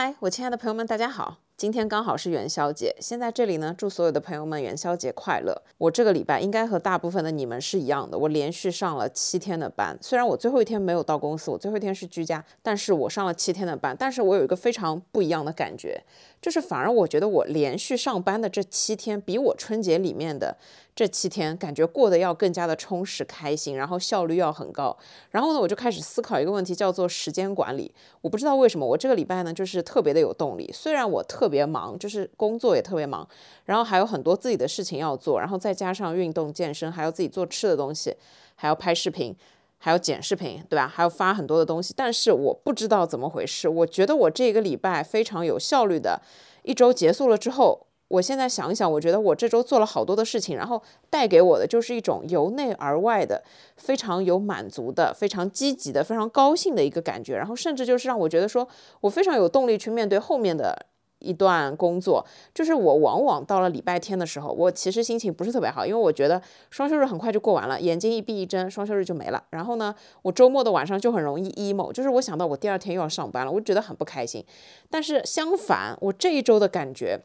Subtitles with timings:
[0.00, 1.38] 嗨，我亲爱的朋友们，大家好！
[1.56, 5.60] 今天刚好是元宵节，先在这里呢，祝所有的朋友们元宵节快乐。
[5.76, 9.98] 我这个礼拜应该和大部分的你们是一样的，我连续上了七天的班。
[10.00, 13.96] 虽然我最后一天没有到公司，我最后一天是居家，但是我上了七天的班。
[13.98, 16.00] 但是我有一个非常不一样的感觉，
[16.40, 20.56] 就是反而我觉得我连续上班的这七天，比我春节里面的
[20.94, 24.96] 这七天感觉过得要更加的充实、开心，然后效率要很高。
[25.30, 27.92] 然后呢，我就开始思考一个问题，叫做时间管理。
[28.20, 30.70] 我不知道为什么我这个礼拜呢，就是特别的有动力。
[30.72, 33.28] 虽然我特别忙，就是工作也特别忙，
[33.64, 38.14] 然后还有很多自己的事情要做，然后再加上运动健身，还要自己做吃的东西，
[38.54, 39.34] 还要拍视频，
[39.78, 40.86] 还要剪视频，对吧？
[40.86, 41.94] 还要发很多的东西。
[41.96, 46.20] 但是我不知道怎么回事，我觉得我这个礼拜非常有效率的，
[46.62, 53.42] 一周结束了之后，我现在想一想，我觉得我这周做了好多的事情，然后带给我的就是一种由内而外的
[53.76, 58.66] 非常有满足的、非常积极的、非常高兴的一个感觉，然后甚至就是让我觉得说
[59.00, 60.86] 我非常有动力去面对后面的。
[61.20, 62.24] 一段工作，
[62.54, 69.42] 就是我往往到了礼拜天的时候，我其实心情不是特别好，因为我觉得双休日很快就过完了，眼睛一闭一睁，双休日就没了。
[69.50, 74.44] 然后呢，我周末的晚上就很容易 emo，就是我想到我第二天又要上班了，我就觉得很不开心。
[74.88, 77.20] 但是相反，我这一周的感觉，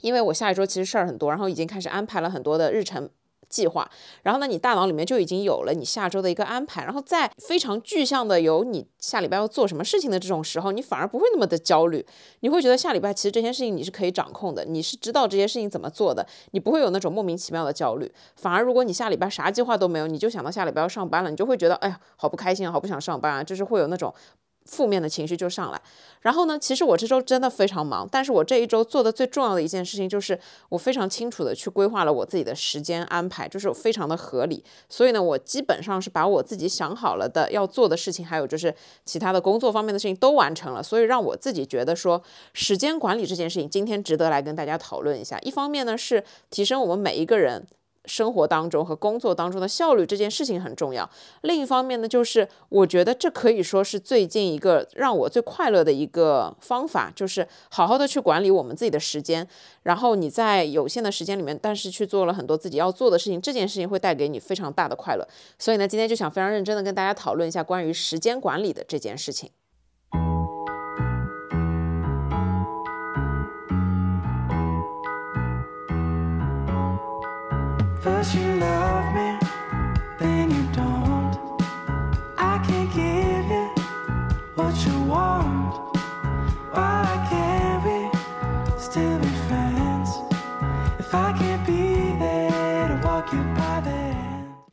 [0.00, 3.10] 因为我下一周其实事儿很多，然后已经开始安排了很多的日程。
[3.54, 3.88] 计划，
[4.24, 12.04] 然后呢，你大脑里面就已经有了你下周的一个安排，然后在非常具象的有你下礼拜要做什么事情的这种时候，你反而不会那么的焦虑，
[12.40, 24.12] 你会觉得下礼拜其实这些事情你是可以掌控的，你是知道这些事情怎么做的，你不会有那种莫名其妙的焦虑，反而如果你下礼拜啥计划都没有，你就想到下礼拜要上班了，你就会觉得哎呀，好不开心啊，好不想上班啊，就是会有那种。
[24.64, 25.80] 负面的情绪就上来，
[26.22, 30.38] 然后呢，其实我这周真的非常忙，但是我这一周做的最重要的一件事情就是
[30.70, 34.64] 我非常清楚的去规划了我自己的时间安排，就是非常的合理。
[34.88, 42.22] 所以呢，我基本上是把我自己想好了的要做的事情，还有就是其他的工作方面的事情都完成了，所以让我自己觉得说
[42.54, 45.38] 时间管理这件事情今天值得来跟大家讨论一下。
[45.40, 47.66] 一方面呢是提升我们每一个人。
[48.06, 51.08] 生活当中和工作当中的效率这件事情很重要。
[51.42, 59.46] 另一方面呢，就是我觉得这可以说是最近一个让我最快乐的一个方法，就是好好的去管理我们自己的时间。
[59.82, 65.26] 然后你在有限的时间里面，但是去做了很多自己要做的事情，这件事情会带给你非常大的快乐。
[65.58, 69.50] 所以呢，今天就想非常认真的跟大家讨论一下关于时间管理的这件事情。
[78.04, 78.83] 可惜了。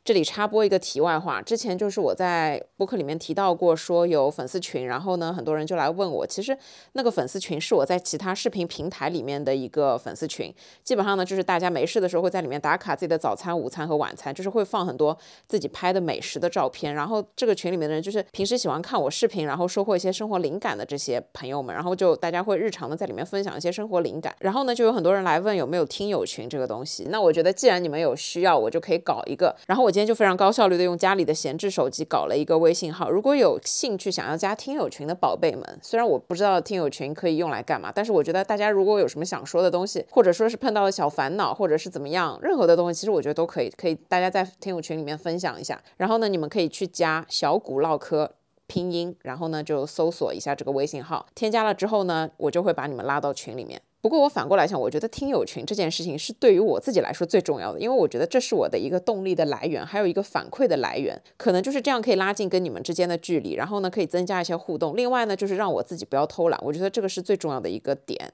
[0.04, 6.26] 这里插播一个题外话，之前就是我在播客里面提到过，说有粉丝群，然后呢，很多人就来问我。
[6.26, 6.58] 其实
[6.94, 10.52] 那个粉丝群是我在其他视频平台里面的一个粉丝群，
[10.82, 16.92] 基本上呢，就是大家没事的时候会在里面打卡自己的早餐、午餐和晚餐，就是会放很多自己拍的美食的照片。
[16.92, 21.72] 然后这个群里面的人就是平时喜欢看我视频，然后收获一些生活灵感的这些朋友们。
[21.72, 24.34] 然后就大家会日常的在里面分享一些生活灵感。
[24.40, 27.06] 然后呢，就有很多人来问有没有听友群这个东西。
[27.08, 29.54] 那我觉得既然你们有需要，我就可以搞一个。
[29.68, 32.72] 然后我今天就非常高效率的用家里的闲置手机搞了一个微。
[32.72, 45.78] 信号，如果有兴趣想要加听友群的宝贝们，虽然我不知道听友群可以用来干嘛，但是我觉得大家如果有什么想说的东西，或者说是碰到了小烦恼，或者是怎么样，任何的东西，其实我觉得都可以，可以大家在听友群里面分享一下。
[45.98, 48.32] 然后呢，你们可以去加小谷唠嗑
[48.66, 53.82] 拼音，然后呢就搜索一下这个微信号，添加了之后呢，我就会把你们拉到群里面。
[54.02, 64.96] 不过我反过来想，我觉得听友群这件事情是对于我自己来说最重要的，因为我觉得这是我的一个动力的来源，还有一个反馈的来源，可能就是这样可以拉近跟你们之间的距离，然后呢可以增加一些互动。
[64.96, 68.32] 另外呢就是让我自己不要偷懒，我觉得这个是最重要的一个点。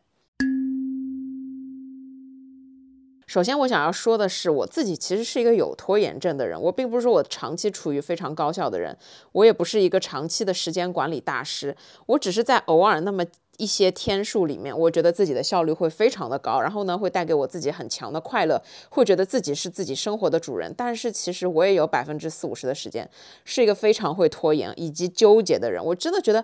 [3.27, 8.97] 首先我想要说的是，我自己其实是一个有拖延症的人，我并不是说我长期处于非常高效的人，
[9.33, 11.77] 我也不是一个长期的时间管理大师，
[12.07, 13.23] 我只是在偶尔那么。
[13.59, 18.59] 一些天数里面，我觉得自己的效率会非常的高，然后呢，会带给我自己很强的快乐，
[18.89, 20.73] 会觉得自己是自己生活的主人。
[20.75, 23.07] 但是其实我也有百分之四五十的时间
[23.45, 25.85] 是一个非常会拖延以及纠结的人。
[25.85, 26.43] 我真的觉得。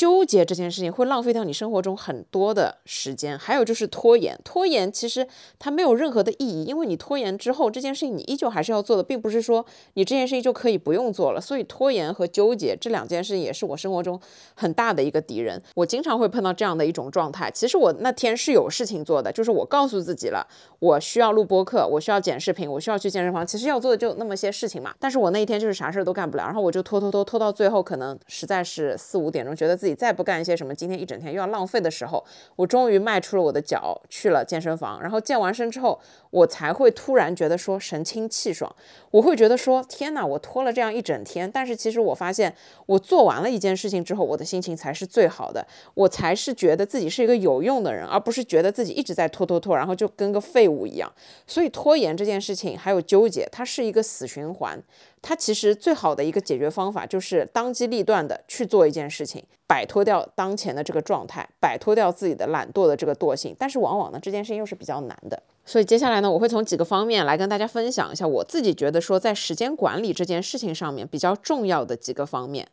[0.00, 4.34] 纠结这件事情会浪费掉你生活中很多的时间，还有就是拖延。
[4.42, 9.62] 拖延其实它没有任何的意义，因为你拖延之后，这件事情你依旧还是要做的，并不是说
[9.92, 11.38] 你这件事情就可以不用做了。
[11.38, 14.18] 所以拖延和纠结这两件事情也是我生活中
[14.54, 15.62] 很大的一个敌人。
[15.74, 17.50] 我经常会碰到这样的一种状态。
[17.50, 20.46] 其实我那天是有事情做的，就是我告诉自己了，
[20.78, 23.46] 我需要录播课，我需要剪视频，我需要去健身房。
[23.46, 24.94] 其实要做的就那么些事情嘛。
[24.98, 29.89] 但是我那一天就是啥事儿都干不了，然后我就拖拖拖拖到最后，可能实在是四五点钟，觉得自己。
[29.90, 32.24] 己再不干一些什么，今天一整天又要浪费的时候，
[32.56, 35.02] 我终于迈出了我的脚去了健身房。
[35.02, 36.00] 然后健完身之后，
[36.30, 38.74] 我才会突然觉得说神清气爽。
[39.10, 42.54] 我会觉得说天哪，我拖了这样一整天，但是其实我发现
[42.86, 51.12] 我做完了一件事情之后，我的心情才是最好的，我才是觉得自己是一个有用的人，而不是觉得自己一直在拖拖拖，然后就跟个废物一样。
[51.46, 54.80] 所以拖延这件事情还有纠结，它是一个死循环。
[55.22, 63.54] 它其实最好的一个解决方法就是当机立断的去做一件事情，摆脱掉当前的这个状态，摆脱掉自己的懒惰的这个惰性。
[63.58, 65.42] 但是往往呢，这件事情又是比较难的。
[65.64, 72.66] 所以接下来呢，我会从几个方面来跟大家分享一下我自己觉得说在时间管理这件事情上面比较重要的几个方面。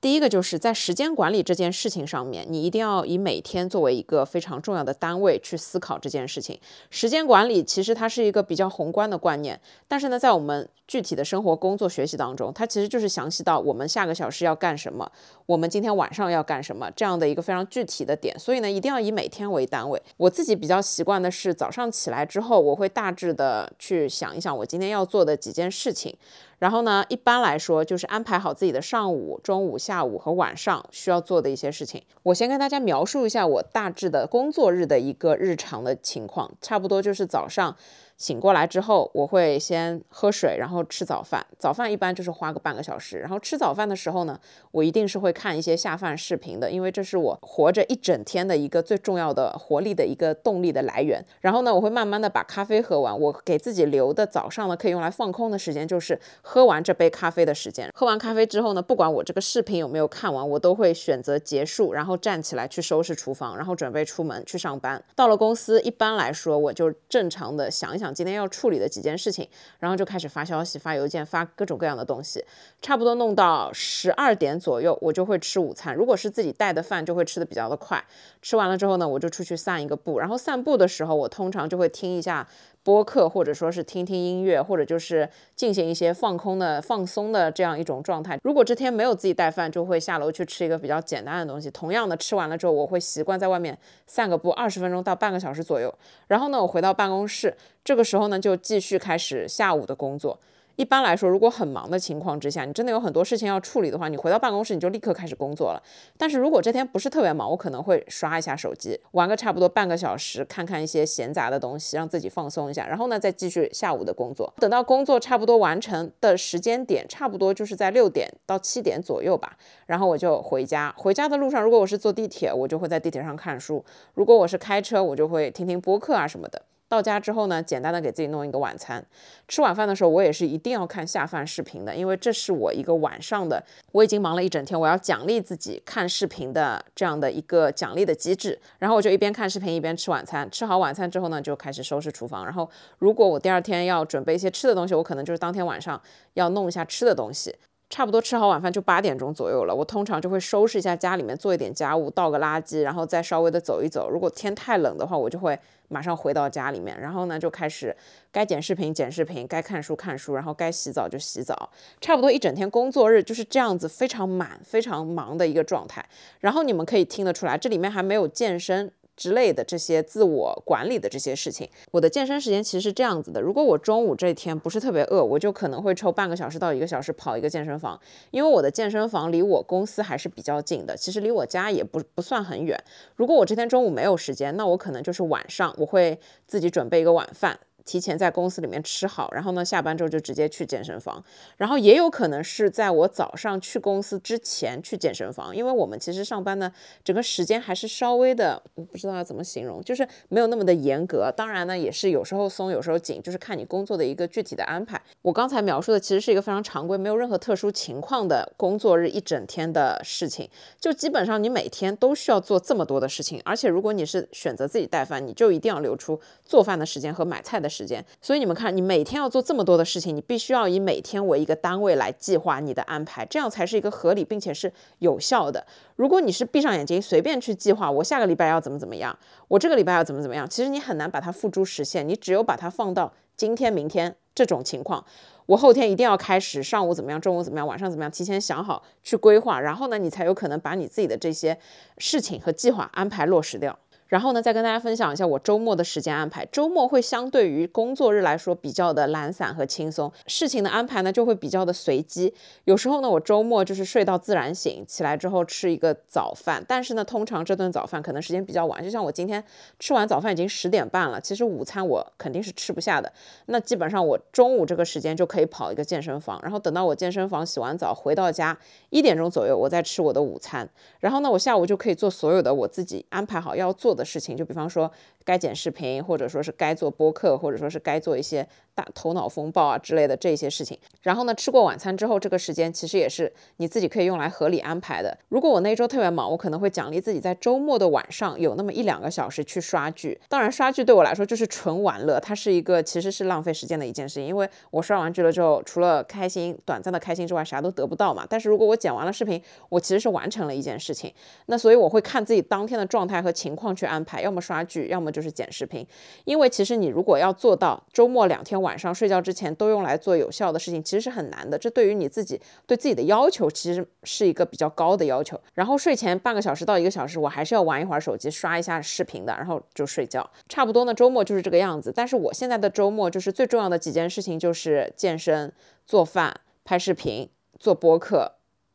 [0.00, 6.56] 第一个就是在时间管理这件事情上面，你一定要以每天作为一个非常重要的单位去思考这件事情。
[6.88, 15.10] 时间管理其实它是一个比较宏观的观念，但是呢，在我们具体的生活、工作、学习当中，它其实就是详细到我们下个小时要干什么，
[15.46, 18.38] 我们今天晚上要干什么这样的一个非常具体的点。
[18.38, 20.00] 所以呢，一定要以每天为单位。
[20.16, 26.16] 我自己比较习惯的是早上起来之后，我会大致的去想一想我今天要做的几件事情。
[26.58, 32.02] 然后呢，一般来说就是安排好自己的上午、中午、下午和晚上需要做的一些事情。
[32.24, 37.76] 我先跟大家描述一下我大致的工作日的一个日常的情况，差不多就是早上。
[38.18, 41.46] 醒过来之后，我会先喝水，然后吃早饭。
[41.56, 43.18] 早饭一般就是花个半个小时。
[43.18, 44.38] 然后吃早饭的时候呢，
[44.72, 51.24] 我一定是会看一些下饭视频的，因为这是我活着一整天的一个最重要的活力的一个动力的来源。
[51.40, 53.18] 然后呢，我会慢慢的把咖啡喝完。
[53.18, 57.88] 我给自己留的早上呢，可以用来放空的时间，就是喝完这杯咖啡的时间。
[57.94, 65.00] 喝完咖啡之后呢，不管我这个视频有没有看完，我都会选择结束，然后站起来去收拾厨房，然后准备出门去上班。
[65.14, 68.07] 到了公司，一般来说，我就正常的想一想。
[68.14, 72.44] 今天要处理的几件事情，然后就开始发消息、发邮件、发各种各样的东西，
[72.80, 75.94] 差不多弄到十二点左右，我就会吃午餐。
[75.94, 78.04] 如果是自己带的饭，就会吃的比较的快。
[78.42, 80.18] 吃完了之后呢，我就出去散一个步。
[80.18, 82.48] 然后散步的时候，我通常就会听一下。
[82.88, 88.38] 播客，或者说是听听音乐，或者就是进行一些放空的、放松的这样一种状态。
[88.42, 91.70] 如果这天没有自己带饭，就会下楼去吃一个比较简单的东西。
[91.70, 93.76] 同样的，吃完了之后，我会习惯在外面
[94.06, 95.94] 散个步，二十分钟到半个小时左右。
[96.28, 97.54] 然后呢，我回到办公室，
[97.84, 100.40] 这个时候呢，就继续开始下午的工作。
[100.78, 105.82] 一般来说，如果很忙的情况之下，你真的有很多事情要处理的话，你回到办公室你就立刻开始工作了。
[106.16, 112.86] 但是如果这天不是特别忙，我可能会刷一下手机，玩个差不多半个小时，看看一些闲杂的东西，让自己放松一下。
[112.86, 114.54] 然后呢，再继续下午的工作。
[114.60, 119.56] 等到工作差不多完成的时间点，差不多就是在六点到七点左右吧。
[119.86, 120.94] 然后我就回家。
[120.96, 123.84] 回家的路上，如果我是坐地铁，我就会在地铁上看书；
[124.14, 126.62] 如果我是开车，我就会听听播客啊什么的。
[126.88, 129.04] 到家之后呢，简单的给自己弄一个晚餐。
[129.46, 133.62] 吃晚饭的时候，我也是一定要看下饭视频的，因为这是我一个晚上的，
[133.92, 138.58] 我已经忙了一整天，我要奖励自己看视频的这样的一个奖励的机制。
[138.78, 140.50] 然后我就一边看视频一边吃晚餐。
[140.50, 142.44] 吃好晚餐之后呢，就开始收拾厨房。
[142.44, 142.68] 然后
[142.98, 146.00] 如果我第二天要准备一些吃的东西，我可能就是当天晚上
[146.34, 147.54] 要弄一下吃的东西。
[147.90, 154.10] 差不多吃好晚饭就八点钟左右了，我通常就会收拾一下家里面，做一点家务，倒个垃圾，然后再稍微的走一走。
[154.10, 155.58] 如果天太冷的话，我就会
[155.88, 157.96] 马上回到家里面，然后呢就开始
[158.30, 161.70] 该剪视频剪视频，该看书看书，然后该洗澡就洗澡。
[161.98, 166.04] 差不多一整天工作日就是这样子，非常满、非常忙的一个状态。
[166.40, 168.92] 然后你们可以听得出来，这里面还没有健身。
[169.18, 182.78] 之类的这些自我管理的这些事情，我的健身时间其实是这样子的：如果我中午这一天不是特别饿，我就可能会抽半个小时到一个小时跑一个健身房，因为我的健身房离我公司还是比较近的，其实离我家也不不算很远。
[183.16, 187.58] 如果我这天中午没有时间，那我可能就是晚上，我会自己准备一个晚饭。
[187.88, 191.24] 提前在公司里面吃好，然后呢，下班之后就直接去健身房。
[191.56, 196.70] 然后也有可能是在我早上去公司之前去健身房，因为我们其实上班呢，
[197.02, 201.32] 整个时间还是稍微的，我不知道要怎么形容，就是没有那么的严格。
[201.34, 205.00] 当然呢，也是有时候松，有时候紧，就是看你工作的一个具体的安排。
[205.22, 210.46] 我刚才描述的其实是一个非常常规，没有任何特殊情况的工作日一整天的事情。
[210.78, 217.77] 就基本上你每天都需要做这么多的事情，而且如果你是选择自己带饭，你就一定要留出做饭的时间和买菜的时。
[217.78, 225.64] 时间，所以你们看，你每天要做这么多的事情，你必须要以每天为一个单位来计划你的安排，这样才是一个合理并且是有效的。
[225.94, 229.16] 如果你是闭上眼睛随便去计划，我下个礼拜要怎么怎么样，
[229.46, 232.08] 我这个礼拜要怎么怎么样，其实你很难把它付诸实现。
[232.08, 235.04] 你只有把它放到今天、明天这种情况，
[235.46, 241.56] 我后天一定要开始，上午怎么样，中午怎么样，晚上怎么样，提前想好去规划，然后呢，你才有可能把你自己的这些
[241.98, 243.78] 事情和计划安排落实掉。
[244.08, 246.44] 然后呢，再跟大家分享一下我周末的时间安排。
[246.46, 252.34] 周末会相对于工作日来说比较的懒散和轻松，事情的安排呢就会比较的随机。
[252.64, 259.42] 有时候呢，我周末就是睡到自然醒，起来之后吃一个早饭，但是呢，通常这顿早饭可能时间比较晚，就像我今天
[259.78, 263.12] 吃完早饭已经十点半了，其实午餐我肯定是吃不下的。
[263.46, 268.56] 那基本上我中午这个时间就可以跑一个健身房，然后等到我健身房洗完澡回到家
[268.88, 270.66] 一点钟左右，我再吃我的午餐，
[271.00, 274.90] 然后呢，我下午就可以做所有的我自己安排好要做的事情，就比方说
[275.24, 280.78] 该剪视频，或者说是该做播客，或者说是该做一些大头脑风暴啊之类的这些事情。
[281.02, 285.18] 然后呢，吃过晚餐之后，这个时间其实也是你自己可以用来合理安排的。
[285.28, 290.18] 如果我那一周特别忙，我可能会奖励自己在周末的晚上有那么一两个小时去刷剧。
[290.28, 298.26] 当然，刷剧对我来说就是纯玩乐，它是一个其实是浪费时间的一件事情，因为我刷完剧了之后，除了开心、短暂的开心之外，啥都得不到嘛。
[298.28, 301.12] 但是如果我剪完了视频，我其实是完成了一件事情。
[301.46, 305.86] 那所以我会看自己当天的状态和情况去安排，要么刷剧，要么就是剪视频。
[306.24, 311.58] 因为其实你如果要做到周末两天晚上睡觉之前都用来做有效的事情，其实是很难的。
[311.58, 315.40] 这对于你自己对自己的要求，其实是一个比较高的要求。
[315.54, 320.28] 然后睡前半个小时到一个小时，我还是要玩一会儿手机，刷一下视频的，然后就睡觉。
[320.48, 321.92] 差不多呢，周末就是这个样子。
[321.94, 325.52] 但是我现在的周末就是最重要的几件事情，就是健身、
[325.86, 327.28] 做饭、拍视频、
[327.58, 328.32] 做播客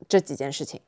[0.08, 0.82] 这几件事情。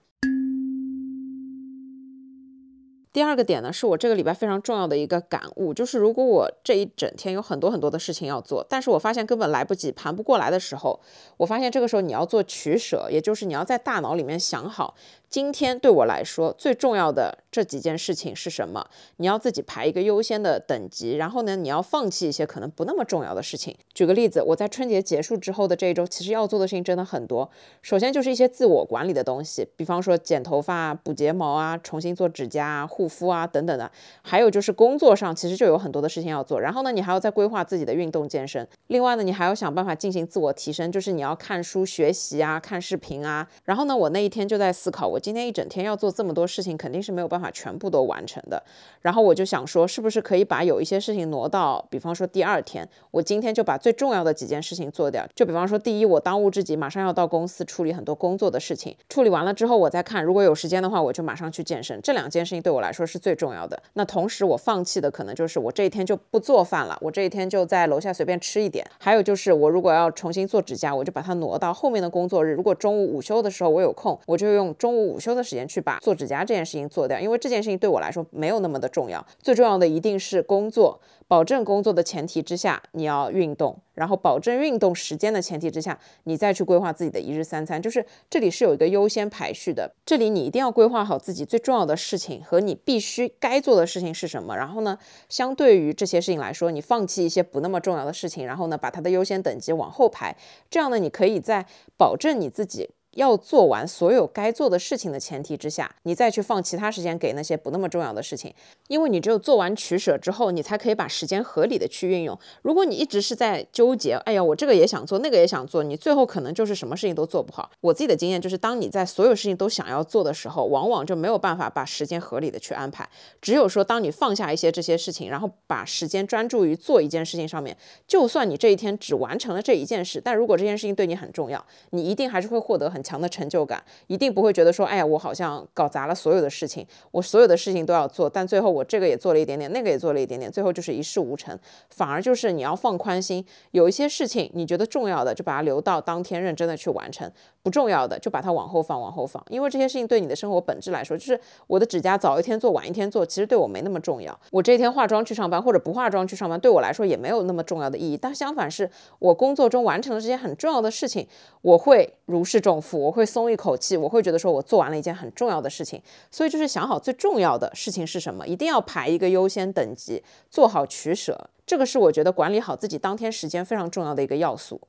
[3.16, 11.00] 第二个点呢，是我这个礼拜非常重要的一个感悟，就是如果我这一整天有很多很多的事情要做，但是我发现根本来不及、盘不过来的时候，
[11.38, 14.96] 我发现这个时候你要做取舍，也就是你要在大脑里面想好。
[15.30, 18.86] 今天对我来说最重要的这几件事情是什么？
[19.18, 23.76] 你要自己排一个优先的等级，然后呢，你要放弃一些可能不那么重要的事情。
[23.94, 27.50] 举个例子，我在春节结束之后的这一周，其实要做的事情真的很多。
[27.82, 33.90] 首先就是一些自我管理的东西，比方说剪头发、补睫毛啊、重新做指甲啊、护肤啊等等的。
[34.22, 36.60] 还有就是工作上其实就有很多的事情要做。
[36.60, 38.68] 然后呢，你还要再规划自己的运动健身。
[38.88, 43.48] 另外呢，你还要想办法进行自我提升，就是你要看书学习啊、看视频啊。
[43.64, 45.20] 然后呢，我那一天就在思考，我。
[45.26, 48.62] 今天一整天要做这么多事情，肯定是没有办法全部都完成的。
[49.02, 55.26] 然后我就想说，是不是可以把有一些事情挪到，比方说第二天，我今天就把最重要的几件事情做掉。
[55.34, 62.00] 就比方说，第一，我当务之急马上要到公司处理很多工作的事情，处理完了之后，我再看，如果有时间的话，我就马上去健身。
[62.04, 63.82] 这两件事情对我来说是最重要的。
[63.94, 68.86] 那同时，我放弃的可能就是我这一天就不做饭了，我这一天就在楼下随便吃一点。
[69.00, 72.54] 还有就是，我如果要重新做指甲，我就把它挪到后面的工作日。
[72.54, 75.05] 如果中午午休的时候我有空，我就用中午。
[75.06, 79.26] 午休的时间去把做指甲这件事情做掉，因为这件事情对我来说没有那么的重要。
[79.42, 87.82] 最重要的一定是工作，保证工作的前提之下，你要运动，然后保证运动时间的前提之下，你再去规划自己的一日三餐。
[87.82, 94.56] 就是这里是有一个优先排序的，这里你一定要规划好自己最重要的事情和你必须该做的事情是什么。
[94.56, 94.98] 然后呢，
[95.30, 100.36] 相对于这些事情来说，你放弃一些不那么重要的事情，然后呢，把它的优先等级往后排。
[100.70, 101.66] 这样呢，你可以在
[101.98, 102.90] 保证你自己。
[103.16, 108.54] 要做完所有该做的事情的前提之下，你再去放其他时间给那些不那么重要的事情，
[108.88, 112.38] 因为你只有做完取舍之后，你才可以把时间合理的去运用。
[112.62, 117.72] 如果你一直是在纠结，哎呀，我这个也想做，那个也想做，你最后可能就是什么事情都做不好。
[117.80, 123.10] 我自己的经验就是，当你在所有事情都想要做的时候，往往就没有办法把时间合理的去安排。
[123.42, 133.05] 只有说，当你放下一些这些事情，然后把时间专注于做一件事情上面，就算你这一天只完成了这一件事，但如果这件事情对你很重要，你一定还是会获得很。
[133.06, 141.58] 强的成就感，一定不会觉得说，哎呀，我好像搞砸了所有的事情，我所有的事情都要做，但最后我这个也做了一点点，那个也做了一点点，最后就是一事无成。
[141.90, 147.30] 反而就是你要放宽心，有一些事情你觉得重要的，就把它留到当天认真的去完成；
[147.62, 149.44] 不重要的就把它往后放，往后放。
[149.50, 154.38] 因为这些事情对你的生活本质来说，就是我的指甲早一天做晚一天做，其实对我没那么重要。
[154.52, 158.18] 我这一天化妆去上班或者不化妆去上班，对我来说也没有那么重要的意义。
[158.18, 161.28] 但相反是我工作中完成了这些很重要的事情，
[161.62, 163.00] 我会如释重负。
[163.00, 174.82] 我会松一口气，我会觉得说我做完了一件很重要的事情，所以就是想好最重要的事情是什么，一定要排一个优先等级，做好取舍，这个是我觉得管理好自己当天时间非常重要的一个要素。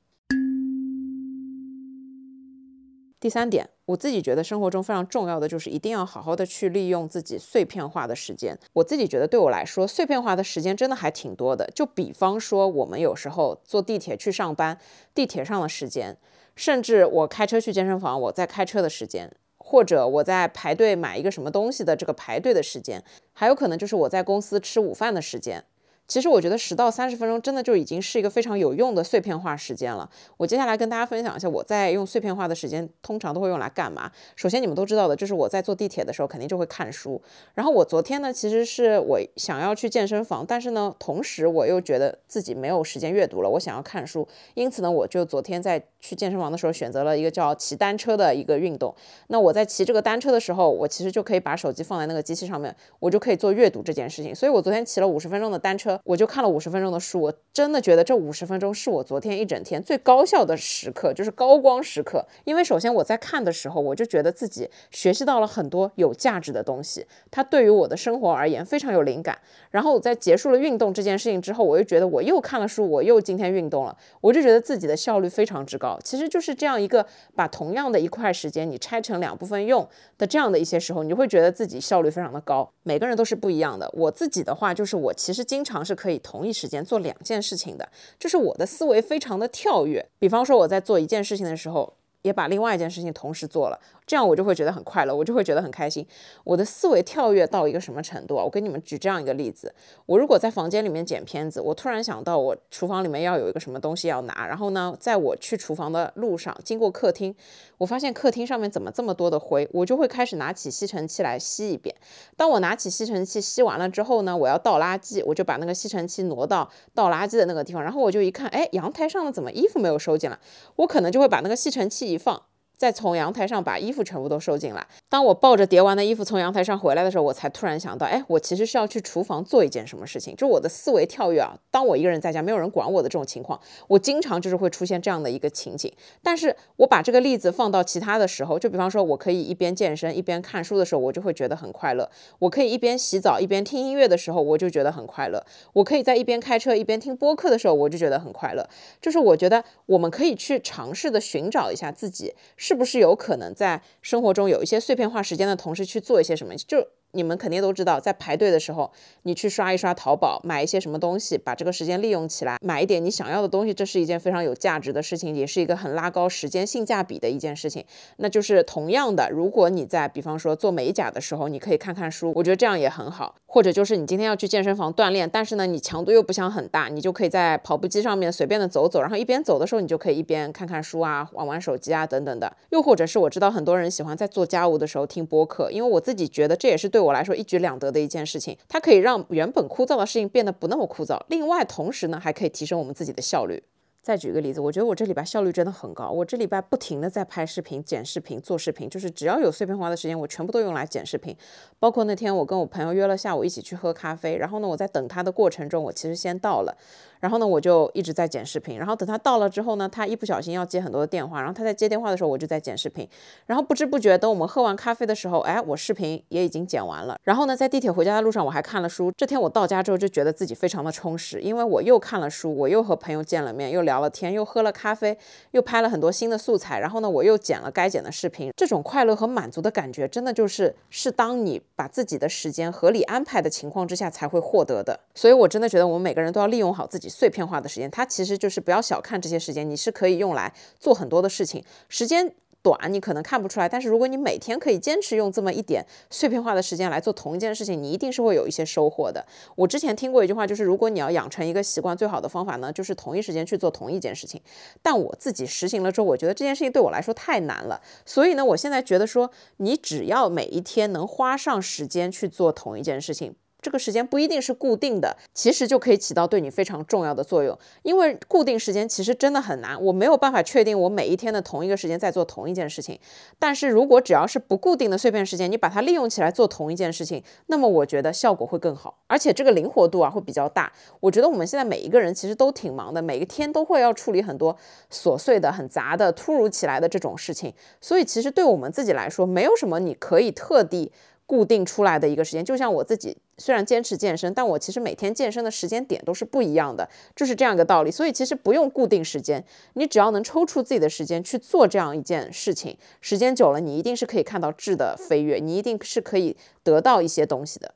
[3.19, 8.57] 第三点，我自己觉得生活中非常重要的就是一定要好好的去利用自己碎片化的时间。
[8.75, 11.69] 我自己觉得对我来说，碎片化的时间真的还挺多的。
[11.75, 14.78] 就比方说，我们有时候坐地铁去上班，
[15.14, 16.16] 地铁上的时间。
[16.57, 25.63] 甚至我开车去健身房，我在开车的时间，或者我在排队买一个什么东西的这个排队的时间，还有可能就是我在公司吃午饭的时间。
[26.09, 30.09] 其实我觉得十到三十分钟真的就已经是一个非常有用的碎片化时间了。
[30.37, 34.11] 我接下来跟大家分享一下我在用碎片化的时间通常都会用来干嘛。
[34.37, 37.21] 首先你们都知道的，就是我在坐地铁的时候肯定就会看书。
[37.55, 48.95] 然后我昨天呢，其实是我想要去健身房，但是呢，同时我又觉得自己没有时间阅读了，我想要看书，因此呢，我就昨天在去健身房的时候选择了一个叫骑单车的一个运动。
[49.27, 54.35] 那我在骑这个单车的时候，我其实就可以把手机放在那个机器上面，我就可以做阅读这件事情。
[54.35, 57.21] 所以我昨天骑了五十分钟的单车，我就看了五十分钟的书。
[57.21, 62.25] 我真的觉得这五十分钟是我昨天一整天最高效的时刻，就是高光时刻。
[62.45, 69.38] 因为首先我在看的时候，我就觉得自己学习到了很多有价值的东西，它对于我的生活而言非常有灵感。
[69.71, 75.99] 然后我在结束了运动这件事情之后，我又觉得我又看了书，我又今天运动了，我就觉得自己的效率非常之高。
[76.03, 79.88] 其实就是这样一个把同样的一块时间你拆成两部分用
[80.19, 82.71] 的这样的一些时候，你就会觉得自己效率非常的高。
[82.83, 83.91] 每个人都是不一样的。
[83.95, 87.88] 我自己的话就是我其实经常是可以同一时间做两件事情的，
[88.19, 90.05] 就是我的思维非常的跳跃。
[90.19, 93.81] 比方说我在做一件事情的时候，也把另外一件事情同时做了。
[94.07, 96.07] 这样我就会觉得很快乐，我就会觉得很开心。
[96.45, 98.45] 我的思维跳跃到一个什么程度啊？
[98.45, 99.75] 我跟你们举这样一个例子：
[100.07, 107.35] 我如果在房间里面剪片子，我突然想到我厨房里面要有一个什么东西要拿，然后呢，在我去厨房的路上经过客厅，
[107.79, 111.93] 我发现客厅上面怎么这么多的灰，我就会开始拿起吸尘器来吸一遍。
[112.37, 120.39] 当我拿起吸尘器吸完了之后呢，我要倒垃圾，我就把那个吸尘器挪到倒垃圾的那个地方，然后我就一看，哎，阳台上的怎么衣服没有收进来？
[120.77, 122.41] 我可能就会把那个吸尘器一放。
[122.76, 124.87] 再从阳台上把衣服全部都收进来。
[125.09, 130.37] 当我抱着叠完的衣服从阳台上回来的时候，我才突然想到，哎，我其实是要去厨房做一件什么事情。
[130.37, 135.92] 就我的思维跳跃啊，当我一个人在家，没有人管我的这种情况，我经常就是会出现这样的一个情景。
[136.23, 142.11] 但是我把这个例子放到其他的时候，就比方说，我可以一边健身一边看书的时候，我就会觉得很快乐。
[142.38, 145.45] 我可以一边洗澡一边听音乐的时候，我就觉得很快乐。
[145.73, 148.68] 我可以在一边开车一边听播客的时候，我就觉得很快乐。
[149.00, 152.35] 就是我觉得我们可以去尝试的寻找一下自己
[152.67, 153.55] 是不是有可能。
[153.55, 156.89] 在生活中有一些碎片化时间的同时去做一些什么，就。
[157.13, 158.91] 你们肯定都知道，在排队的时候，
[159.23, 167.85] 你去刷一刷淘宝，买一些什么东西，把这个时间利用起来，买一点你想要的东西，这是一件非常有价值的事情，也是一个很拉高时间性价比的一件事情。
[168.19, 173.35] 那就是同样的，如果你在比方说做美甲的时候，你可以看看书，我觉得这样也很好。
[173.49, 182.54] 或者就是你今天要去健身房锻炼，但是呢，你强度又不想很大，你就可以在跑步机上面随便的走走，然后一边走的时候，你就可以一边看看书啊，玩玩手机啊等等的。
[182.71, 187.86] 又或者是我知道很多人喜欢在做家务的时候听播客，因为我自己觉得这也是对我我来说一举两得。
[187.86, 191.16] 的一件事情，它可以让原本枯燥的事情变得不那么枯燥。
[191.28, 193.62] 另外，同时呢，还可以提升我们自己的效率。
[194.02, 196.10] 再举个例子，我觉得我这礼拜效率真的很高。
[196.10, 201.36] 我这礼拜不停的在拍视频、剪视频、做视频，就是只要有碎片化的时间，我全部都用来剪视频。
[201.78, 206.76] 包括那天我跟我朋友约了下午一起去喝咖啡，然后呢，我在等他的过程中，我其实先到了。
[207.21, 208.79] 然后呢，我就一直在剪视频。
[208.79, 211.41] 然后等他到了之后呢，他一不小心要接很多的电话。
[211.41, 213.09] 然后他在接电话的时候，我就在剪视频。
[213.47, 217.17] 然后不知不觉，等我们喝完咖啡的时候，哎，我视频也已经剪完了。
[217.23, 219.13] 然后呢，在地铁回家的路上，我还看了书。
[219.17, 225.17] 这天我到家之后，就觉得自己非常的充实，因为我又看了书，我又和朋友见了面，又聊了天，又喝了咖啡，
[225.52, 226.79] 又拍了很多新的素材。
[226.79, 228.50] 然后呢，我又剪了该剪的视频。
[228.57, 234.99] 这种快乐和满足的感觉，真的就是是当你把自己的时间合理安排的情况之下才会获得的。
[235.15, 237.90] 所以我真的觉得我们每个人都要利用好自己碎片化的时间。
[237.90, 241.64] 它其实就是不要小看这些时间，你是可以用来做很多的事情。
[241.88, 249.25] 时间短，你可能看不出来，但是如果你每天可以坚持用这么一点碎片化的时间来做同一件事情，你一定是会有一些收获的。
[249.54, 254.42] 我之前听过一句话，就是如果你要养成一个习惯，最好的方法呢，就是同一时间去做同一件事情。
[254.82, 263.36] 但我自己实行了之后，我觉得这件事情对我来说太难了，所以呢，我现在觉得说，你只要每一天能花上时间去做同一件事情。
[263.62, 267.58] 这个时间不一定是固定的，其实就可以起到对你非常重要的作用。
[267.82, 272.99] 因为固定时间其实真的很难，我没有办法确定我每一天的同一个时间在做同一件事情。
[273.38, 280.73] 但是如果只要是不固定的碎片时间，你把它利用起来做同一件事情，那么我觉得效果会更好，而且这个灵活度啊会比较大。
[281.00, 284.56] 我觉得我们现在每一个人其实都挺忙的，每一天都会要处理很多
[284.92, 290.92] 琐碎的、很杂的、突如其来的这种事情，所以其实对我们自己来说，没有什么你可以特地。
[291.26, 297.91] 固定出来的一个时间，就像我自己虽然坚持健身，但我其实每天健身的时间点都是不一样的，就是这样一个道理。
[297.91, 307.75] 所以其实不用固定时间，你只要能抽出自己的时间去做这样一件事情，时间久了，你一定是可以看到质的飞跃，你一定是可以得到一些东西的。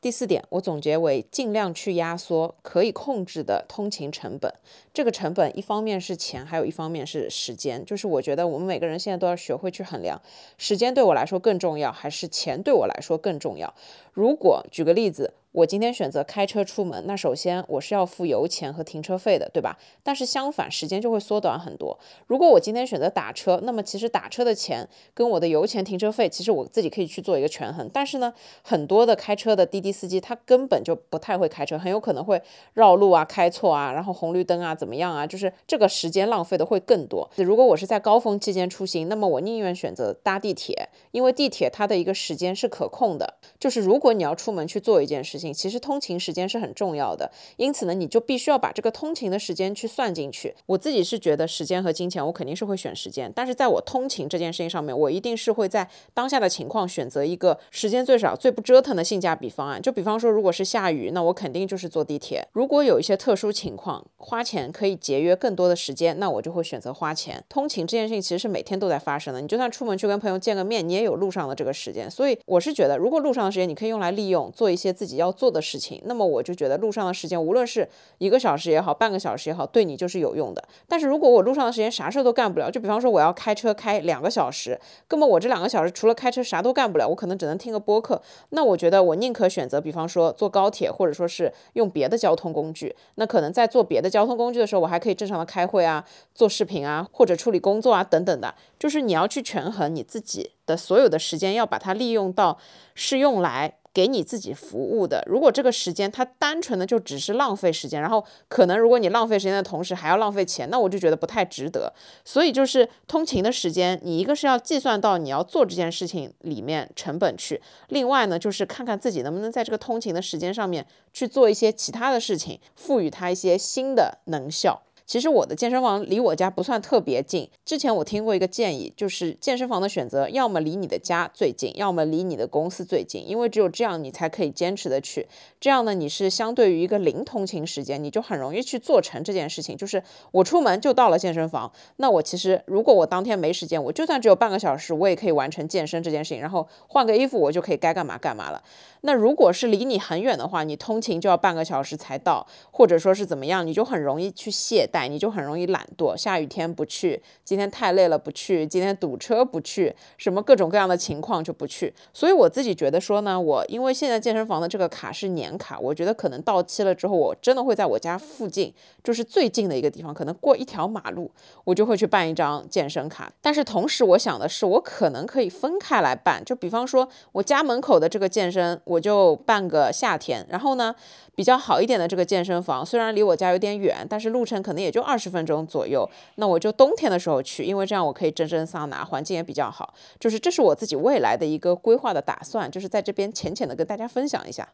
[0.00, 4.50] 第四点，我总结为尽量去压缩可以控制的通勤成本。
[4.94, 7.84] 这个成本一方面是钱，还有一方面是时间。
[7.84, 10.18] 就是我觉得我们每个人现在都要学会去衡量，
[10.56, 13.74] 时间对我来说更重要，还是钱对我来说更重要。
[14.20, 15.32] 如果举个例子。
[15.52, 19.76] 我今天选择开车出门，那首先我是要付油钱和停车费的，对吧？
[20.00, 21.98] 但是相反，时间就会缩短很多。
[22.28, 27.90] 如果我今天选择打车，那么其实打车的钱跟我的油钱、停车费，其实我自己可以去做一个权衡。
[27.92, 32.40] 但是呢，很多的开车的滴滴司机他根本就不太会开车，很有可能会
[32.74, 37.28] 绕路啊、开错啊，然后红绿灯啊怎么样啊，就是这个时间浪费的会更多。
[37.34, 43.34] 如果我是在高峰期间出行，那么我宁愿选择搭地铁，因为地铁它的一个时间是可控的。
[43.58, 50.54] 就是如果你要出门去做一件事情，其实通勤时间是很重要的，因此呢，你就必须要把这个通勤的时间去算进去。
[50.66, 59.80] 我自己是觉得时间和金钱，我肯定是会选时间，但是在我通勤这件事情上面，我一定是会在当下的情况选择一个时间最少、最不折腾的性价比方案。
[59.80, 67.42] 就比方说，如果是下雨，那我肯定就是坐地铁；如果有一些特殊情况，花钱可以节约更多的时间，那我就会选择花钱。
[67.48, 72.10] 通勤这件事情其实是每天都在发生的，你就算出门去跟朋友见个面，你也有路上的这个时间。
[72.10, 75.60] 所以我是觉得，如果路上的时间你可以用来利用做一些自己要做的。
[75.62, 77.86] 事情，那么我就觉得路上的时间，无论是
[78.18, 80.64] 一个小时也好，半个小时也好，对你就是有用的。
[80.88, 88.20] 但是如果我路上的时间啥事都干不了，就比方说我要开车开两个小时，根本我这两个小时除了开车啥都干不了，我可能只能听个播客。
[88.48, 92.96] 那我觉得我宁可选择，比方说坐高铁，或者说是用别的交通工具。
[93.16, 98.54] 那可能在做别的交通工具的时候，我还可以正常的开会啊，做视频啊，或者处理工作啊等等的。
[98.78, 102.58] 就是你要去权衡你自己的所有的时间，要把它利用到
[102.94, 103.74] 是用来。
[103.92, 111.92] 给你自己服务的，如果这个时间它单纯的就只是浪费时间，然后可能如果你浪费时间的同时还要浪费钱，那我就觉得不太值得。
[112.24, 124.82] 所以就是通勤的时间，你一个是要计算到你要做这件事情里面成本去，另外呢就是看看自己能不能在这个通勤的时间上面去做一些其他的事情，赋予它一些新的能效。
[125.10, 127.50] 其实我的健身房离我家不算特别近。
[127.64, 135.26] 之前我听过一个建议，就是健身房的选择要么离你的家最近，要么离你的公司最近，因为只有这样你才可以坚持的去。
[135.58, 139.76] 这样呢，你是相对于一个零通勤时间，你就很容易去做成这件事情。
[139.76, 148.62] 就是我出门就到了健身房，那我其实如果我当天没时间，我就算只有半个小时，我也可以完成健身这件事情，然后换个衣服，我就可以该干嘛干嘛了。
[149.00, 154.99] 那如果是离你很远的话，你通勤就要半个小时才到，或者说是怎么样，你就很容易去懈怠。
[155.08, 161.92] 你就很容易懒惰，下雨天不去，今天太累了不去，今天堵车不去，什么各种各样的情况就不去。
[162.12, 171.30] 所以我自己觉得说呢，我因为现在健身房的这个卡是年卡，我觉得可能到期了之后，我真的会在我家附近，就是最近的一个地方，可能过一条马路，
[171.64, 173.32] 我就会去办一张健身卡。
[173.40, 180.94] 但是同时我想的是，我可能可以分开来办，就比方说我家门口的这个健身，我就办个夏天，然后呢。
[181.34, 186.08] 比较好一点的这个健身房，虽然离我家有点远，但是路程可能也就二十分钟左右。
[186.36, 189.94] 那我就冬天的时候去，因为这样我可以蒸蒸桑拿，环境也比较好。
[190.18, 194.68] 就是这是我自己未来的一个规划的打算，就是在这边浅浅的跟大家分享一下。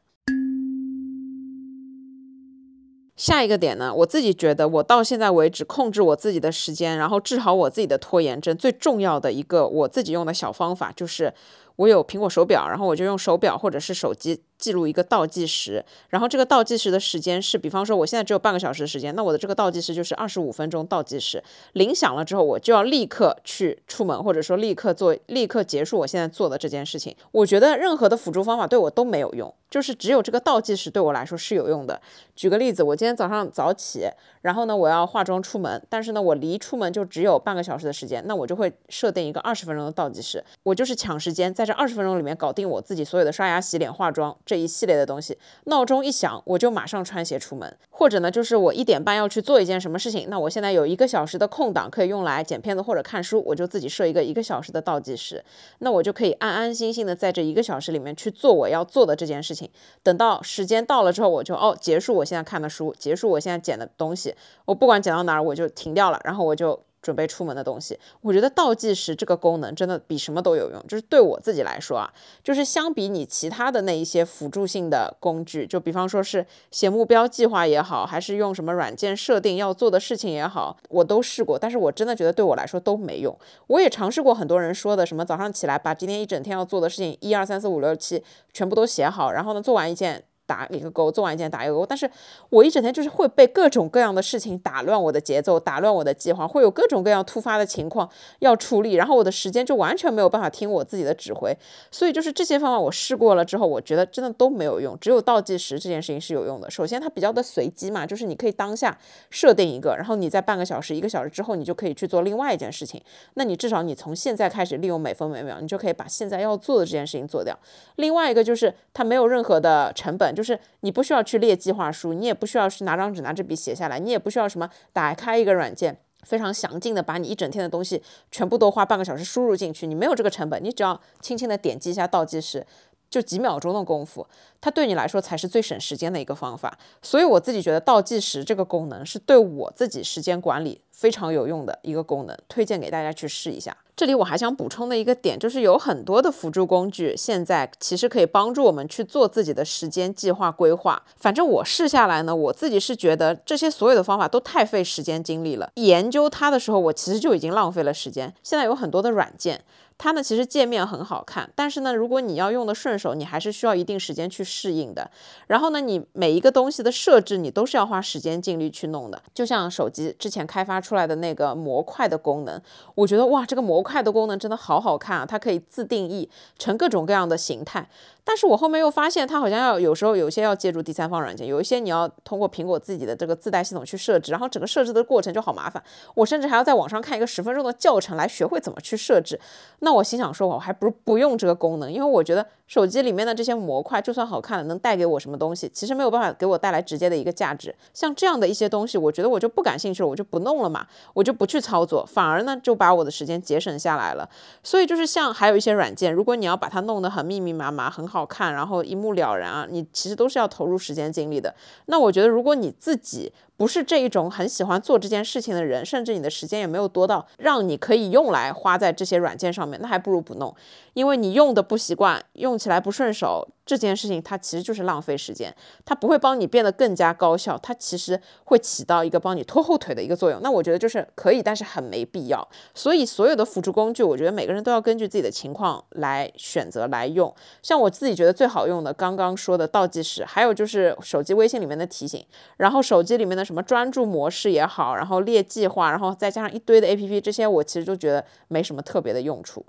[3.15, 11.33] 下一个点呢，我自己觉得我到现在为止控制我自己的时间，然后治好我自己的拖延症，最重要的一个我自己用的小方法就是
[11.77, 14.43] 我有苹果手表，然后我就用手表或者是手机。
[14.59, 21.43] 记录一个倒计时，然后这个倒计时的时间是，比方说我现在只有半个小时的时间，那我的这个倒计时就是二十五分钟倒计时。
[21.73, 27.15] 铃响了之后，我就要立刻去出门，或者说立刻做，立刻结束我现在做的这件事情。
[27.33, 32.01] 我觉得任何的辅助方法对我都没有用，就是只有这个倒计时对我来说是有用的。
[32.35, 34.09] 举个例子，我今天早上早起，
[34.43, 44.37] 然后呢我要化妆出门，但是呢我离出门就只有半个小时的时间，那我就会设定一个二十分钟的倒计时，我就是抢时间，在这二十分钟里面搞定我自己所有的刷牙、洗脸、化妆。
[44.47, 47.77] 这一系列的东西，闹钟一响，我就马上穿鞋出门。
[47.91, 55.45] 或者呢，就是我一点半要去做一件什么事情，那我现在有一个小时的空档可以用来剪片子或者看书，我就自己设一个一个小时的倒计时，
[55.81, 59.69] 那我就可以安安心心的在这一个小时里面去做我要做的这件事情。
[60.03, 64.35] 等到时间到了之后，我就哦结束我现在看的书，结束我现在剪的东西，
[64.67, 66.81] 我不管剪到哪儿，我就停掉了，然后我就。
[67.07, 70.85] 准备出门的东西，我觉得倒计时这个功能真的比什么都有用。
[70.89, 81.57] 就是对我自己来说啊，就是相比你其他的那一些辅助性的工具，就比方说是写目标计划也好，还是用什么软件设定要做的事情也好，我都试过。
[81.57, 83.33] 但是我真的觉得对我来说都没用。
[83.69, 88.21] 我也尝试过很多人说的什么早上起来把今天一整天要做的事情一二三四五六七
[88.53, 90.25] 全部都写好，然后呢做完一件。
[90.47, 91.85] 打一个勾，做完一件打一个勾。
[91.85, 92.11] 但是
[92.51, 101.57] 我一整天就是会被各种各样的事情打乱我的节奏，打乱我的计划，会有各种各样突发的情况要处理，然后我的时间就完全没有办法听我自己的指挥。
[101.91, 106.71] 所以就是这些方法我试过了之后，我觉得真的都没有用，只有倒计时这件事情是有用的。
[106.71, 108.97] 首先它比较的随机嘛，就是你可以当下
[109.31, 113.03] 设定一个，然后你在半个小时、一个小时之后，你就可以去做另外一件事情。
[113.35, 117.59] 那你至少你从现在开始利用每分每秒，你就可以把现在要做的这件事情做掉。
[117.97, 132.67] 另外一个就是它没有任何的成本，就是你不需要去列计划书，你也不需要去拿张纸拿支笔写下来，你也不需要什么打开一个软件，非常详尽的把你一整天的东西全部都花半个小时输入进去，你没有这个成本，你只要轻轻的点击一下倒计时。
[133.09, 134.27] 就几秒钟的功夫，
[134.61, 136.77] 它对你来说才是最省时间的一个方法。
[137.01, 143.77] 所以我自己觉得倒计时这个功能是对我自己时间管理非常有用的一个功能，推荐给大家去试一下。
[143.97, 151.03] 这里我还想补充的一个点就是，有很多的辅助工具现在其实可以帮助我们去做自己的时间计划规划。
[151.17, 155.71] 反正我试下来呢，我自己是觉得这些所有的方法都太费时间精力了。
[155.77, 158.35] 研究它的时候，我其实就已经浪费了时间。
[158.43, 159.65] 现在有很多的软件。
[159.99, 165.11] 它呢，其实界面很好看，但是呢，如果你要用的顺手，你还是需要一定时间去适应的。
[165.47, 169.23] 然后呢，你每一个东西的设置，你都是要花时间精力去弄的。
[169.35, 172.61] 就像手机之前开发出来的那个模块的功能，
[172.95, 175.27] 我觉得哇，这个模块的功能真的好好看啊！
[175.27, 176.29] 它可以自定义
[176.59, 177.89] 成各种各样的形态。
[178.29, 185.81] 但是我后面又发现，它好像要有时候有些要借助第三方软件，有一些你要通过苹果自己的这个自带系统去设置，然后整个设置的过程就好麻烦。
[186.13, 189.39] 我甚至还要在网上看一个十分钟的教程来学会怎么去设置。
[189.79, 197.75] 那我心想说，我还不如不用这个功能，因为我觉得手机里面的这些模块就算好看了，能带给我什么东西，其实没有办法给我带来直接的一个价值。
[197.95, 204.29] 像这样的一些东西，我觉得我就不感兴趣了，我就不弄了嘛，我就不去操作，反而呢就把我的时间节省下来了。
[204.63, 211.55] 所以就是像还有一些软件，如果你要把它弄得很密密麻麻、很好看，然后一目了然啊，你其实都是要投入时间精力的。
[211.87, 220.55] 那我觉得如果你自己，不是这一种很喜欢做这件事情的人，甚至你的时间也没有多到让你可以用来花在这些软件上面，那还不如不弄，
[220.95, 225.53] 因为你用的不习惯，用起来不顺手，这件事情它其实就是浪费时间，
[225.85, 230.41] 它不会帮你变得更加高效，它其实会起到一个帮你拖后腿的一个作用。
[230.43, 232.47] 那我觉得就是可以，但是很没必要。
[232.75, 237.35] 所以所有的辅助工具，我觉得每个人都要根据自己的情况来选择来用。
[237.63, 242.23] 像我自己觉得最好用的，刚刚说的倒计时，还有就是手机微信里面的提醒，
[242.59, 243.47] 然后手机里面的。
[243.47, 249.65] 什么专注模式也好，然后列计划，然后再加上一堆的 A P P，这些我其实都觉得没什么特别的用处。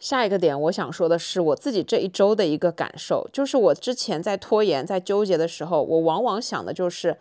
[0.00, 7.16] 下一个点，我想说的是我自己这一周的一个感受，就是我之前在拖延、在纠结的时候，我往往想的就是。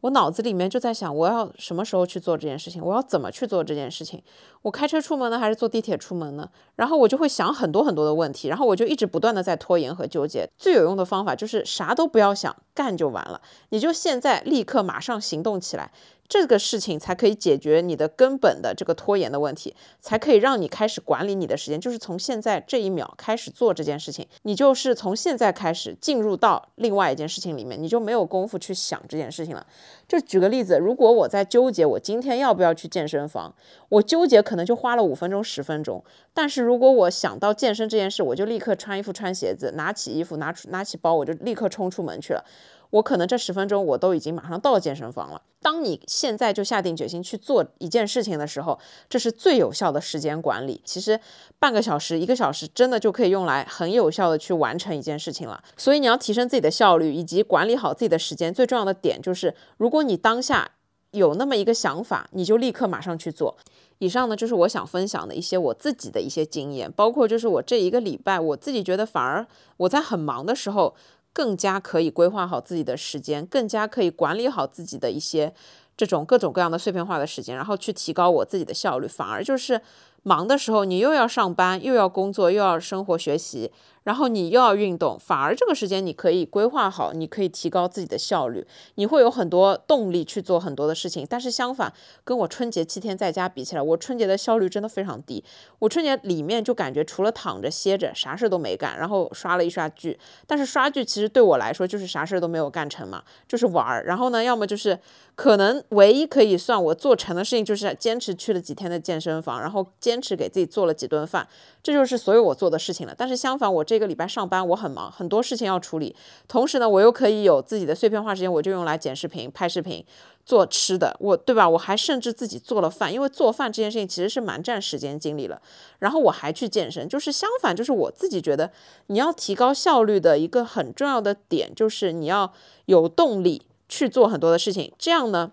[0.00, 2.84] 我脑子里面就在想，我要什么时候去做这件事情？
[2.84, 4.20] 我要怎么去做这件事情？
[4.62, 6.48] 我开车出门呢，还是坐地铁出门呢？
[6.76, 10.48] 然后我就会想很多很多的问题，然后我就一直不断的在拖延和纠结。
[10.56, 13.40] 最有用的方法就是啥都不要想，干就完了。
[13.68, 15.90] 你就现在立刻马上行动起来。
[16.28, 21.78] 这个事情才可以解决你的根本的这个拖延的问题，才可以让你开始管理你的时间。
[21.78, 29.66] 就是从现在这一秒开始做这件事情，你就是从现在开始进入到另外一件事情里面，你就没有功夫去想这件事情了。
[30.08, 33.54] 就举个例子，如果我在纠结我今天要不要去健身房，
[33.90, 36.04] 我纠结可可能就花了五分钟十分钟。
[36.34, 42.44] 但是如果我想到健身这件事，我就立刻穿衣服穿鞋子，拿起衣服拿出拿起包，我就立刻冲出门去了。
[42.90, 45.40] 我可能这十分钟我都已经马上到健身房了。
[45.62, 50.82] 当你现在就下定决心去做一件事情的时候，这是最有效的时间管理。
[50.84, 51.18] 其实
[51.58, 55.64] 半个小时、一个小时真的就可以用来很有效的去完成一件事情了。
[55.78, 60.72] 所以你要提升自己的效率以及管理好自己的时间，最重要的点就是，如果你当下
[61.12, 63.56] 有那么一个想法，你就立刻马上去做。
[64.04, 70.94] 以上呢就是我想分享的一些我自己的一些经验，包括就是我这一个礼拜，我自己觉得反而我在很忙的时候。
[71.34, 75.54] 更加可以规划好自己的时间，更加可以管理好自己的一些
[75.96, 79.80] 这种各种各样的碎片化的时间，然后去提高我自己的效率，反而就是。
[80.24, 83.72] 忙的时候，你又要上班，又要工作，又要生活学习，
[84.04, 91.26] 然后你又要运动，反而这个时间你可以规划好，你可以提高自己的效率，你会有很多动力去做很多的事情。
[91.26, 91.90] 但是相反，
[92.22, 95.42] 跟我春节七天在家比起来，我春节的效率真的非常低。
[95.78, 100.18] 我春节里面就感觉除了躺着歇着，啥事都没干，然后刷了一刷剧。
[100.46, 104.04] 但是刷剧其实对我来说就是啥事都没有干成嘛，就是玩儿。
[104.04, 104.98] 然后呢，要么就是
[105.34, 111.46] 可能能唯一可以算我做成的事情，就是坚持去了几天的健身房，然后坚持给自己做了几顿饭，
[111.82, 113.14] 这就是所有我做的事情了。
[113.16, 116.16] 但是相反，我这个礼拜上班我很忙，很多事情要处理，
[116.48, 120.02] 同时呢，我又可以有自己的碎片化时间，我就用来剪视频、拍视频。
[120.44, 121.68] 做吃的，我对吧？
[121.68, 125.62] 我还甚至自己做了饭，因为做饭这件事情其实是蛮占时间精力了。
[126.00, 128.72] 然后我还去健身，就是相反，就是我自己觉得
[129.06, 132.52] 你要提高效率的一个很重要的点，就是你要
[132.86, 134.92] 有动力去做很多的事情。
[134.98, 135.52] 这样呢，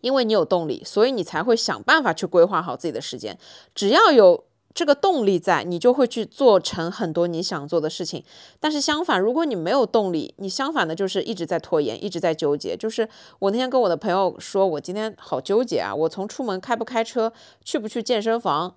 [0.00, 3.38] 因为你有动力，所以你才会想办法去规划好自己的时间。
[3.72, 4.47] 只要有。
[4.78, 8.22] 这个动力在，你就会去做成很多你想做的事情。
[8.60, 12.76] 但是相反，如果你没有动力，你相反的就是一直在拖延，一直在纠结。
[12.76, 13.08] 就是
[13.40, 17.32] 我那天跟我的朋友说，我今天好纠结啊，我从出门开不开车，
[17.64, 18.72] 去不去健身房。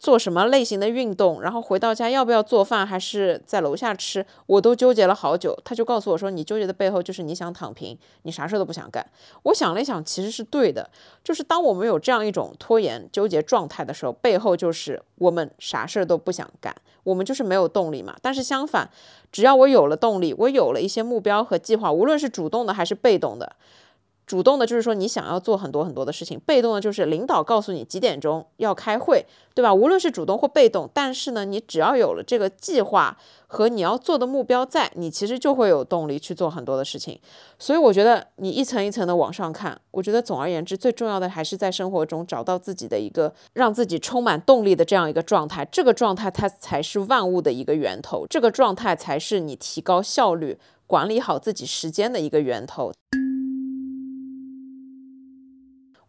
[0.00, 5.54] 做什么类型的运动，然后回到家要不要做饭，还是在楼下吃，我都纠结了好久。
[5.62, 9.06] 他就告诉我说，你纠结的背后就是你想躺平，你啥事都不想干。
[9.42, 10.88] 我想了一想，其实是对的。
[11.22, 18.16] 就是当我们有这样一种拖延、纠结状态的时候，背后就是我们啥事都不想干，我们就是没有动力嘛。
[18.22, 18.88] 但是相反，
[19.30, 23.54] 只要我有了动力，我有了一些目标和计划，无论是主动的还是被动的。
[24.30, 29.74] 主动的就是说你想要做很多很多的事情，被动的就是领导告诉你几点钟要开会，对吧？
[29.74, 37.18] 无论是主动或被动，但是呢，你只要有了这个计划和你要做的目标在，你其实就会有动力去做很多的事情。
[37.58, 52.92] 所以我觉得你一层一层的往上看，我觉得总而言之，最重要的还是在生活中找到自己的一个让自己充满动力的这样一个状态，这个状态它才是万物的一个源头，这个状态才是你提高效率、管理好自己时间的一个源头。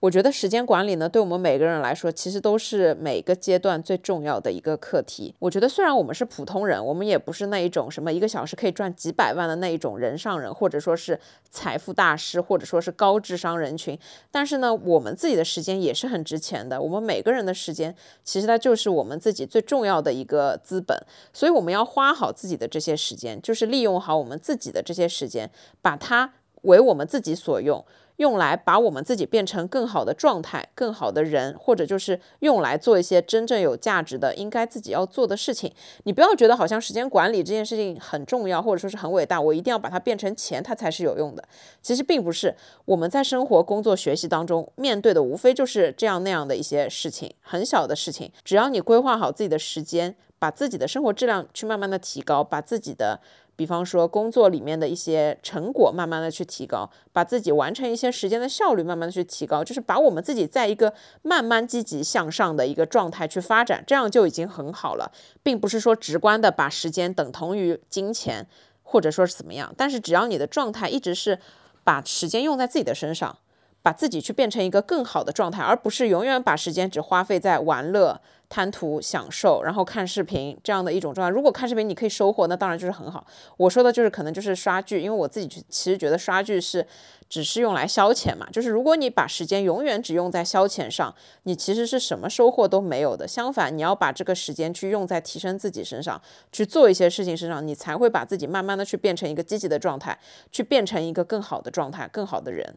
[0.02, 5.36] 我觉得时间管理呢，对我们每个人来说，其实都是每个阶段最重要的一个课题。
[5.38, 11.20] 我觉得虽然我们是普通人，我们也不是那一种什么一个小时可以赚几百万的那一种人上人，或者说是
[11.52, 13.96] 财富大师，或者说是高智商人群，
[14.32, 16.82] 但是呢，我们自己的时间也是很值钱的。
[16.82, 20.98] 我们每个人的时间，其实它就是我们自己最重要的一个资本，
[21.32, 27.84] 所以我们要花好自己的这些时间，就是利用好我们自己的这些时间，把它为我们自己所用。
[28.17, 35.74] 用来把我们自己变成更好的状态、更好的人，或者就是用来做一些真正有价值的、应该自己要做的事情。
[36.04, 41.43] 你不要觉得好像时间管理这件事情很重要，或者说是很伟大，我一定要把它变成钱，它才是有用的。
[41.82, 42.54] 其实并不是。
[42.86, 48.32] 我们在生活、工作、学习当中面对的，无非就是这样那样的一些事情，很小的事情。
[48.43, 53.19] 只要你规划好自己的时间，把自己的生活质量去慢慢的提高，把自己的。
[53.56, 65.12] 比方说，工作里面的一些成果，慢慢的去提高，把自己完成一些时间的效率，慢慢的去提高，就是把我们自己在一个慢慢积极向上的一个状态去发展，这样就已经很好了，
[65.44, 68.48] 并不是说直观的把时间等同于金钱，
[68.82, 69.72] 或者说是怎么样。
[69.78, 71.38] 但是只要你的状态一直是
[71.84, 73.38] 把时间用在自己的身上，
[73.84, 78.22] 把自己去变成一个更好的状态，而不是永远把时间只花费在玩乐。
[78.52, 81.34] 贪图享受，然后看视频这样的一种状态。
[81.34, 83.26] 如果看视频你可以收获，那当然就是很好。
[83.56, 86.86] 我说的就是可能就是刷剧，因为我自己其实觉得刷剧是
[87.30, 88.46] 只是用来消遣嘛。
[88.52, 93.26] 就是如果你把时间永远只用在消遣上，你其实是什么收获都没有的。
[93.26, 100.20] 相反，你要把这个时间去用在提升自己身上，去做一些事情身上，你才会把自己慢慢的去变成一个积极的状态，
[100.52, 102.76] 去变成一个更好的状态，更好的人。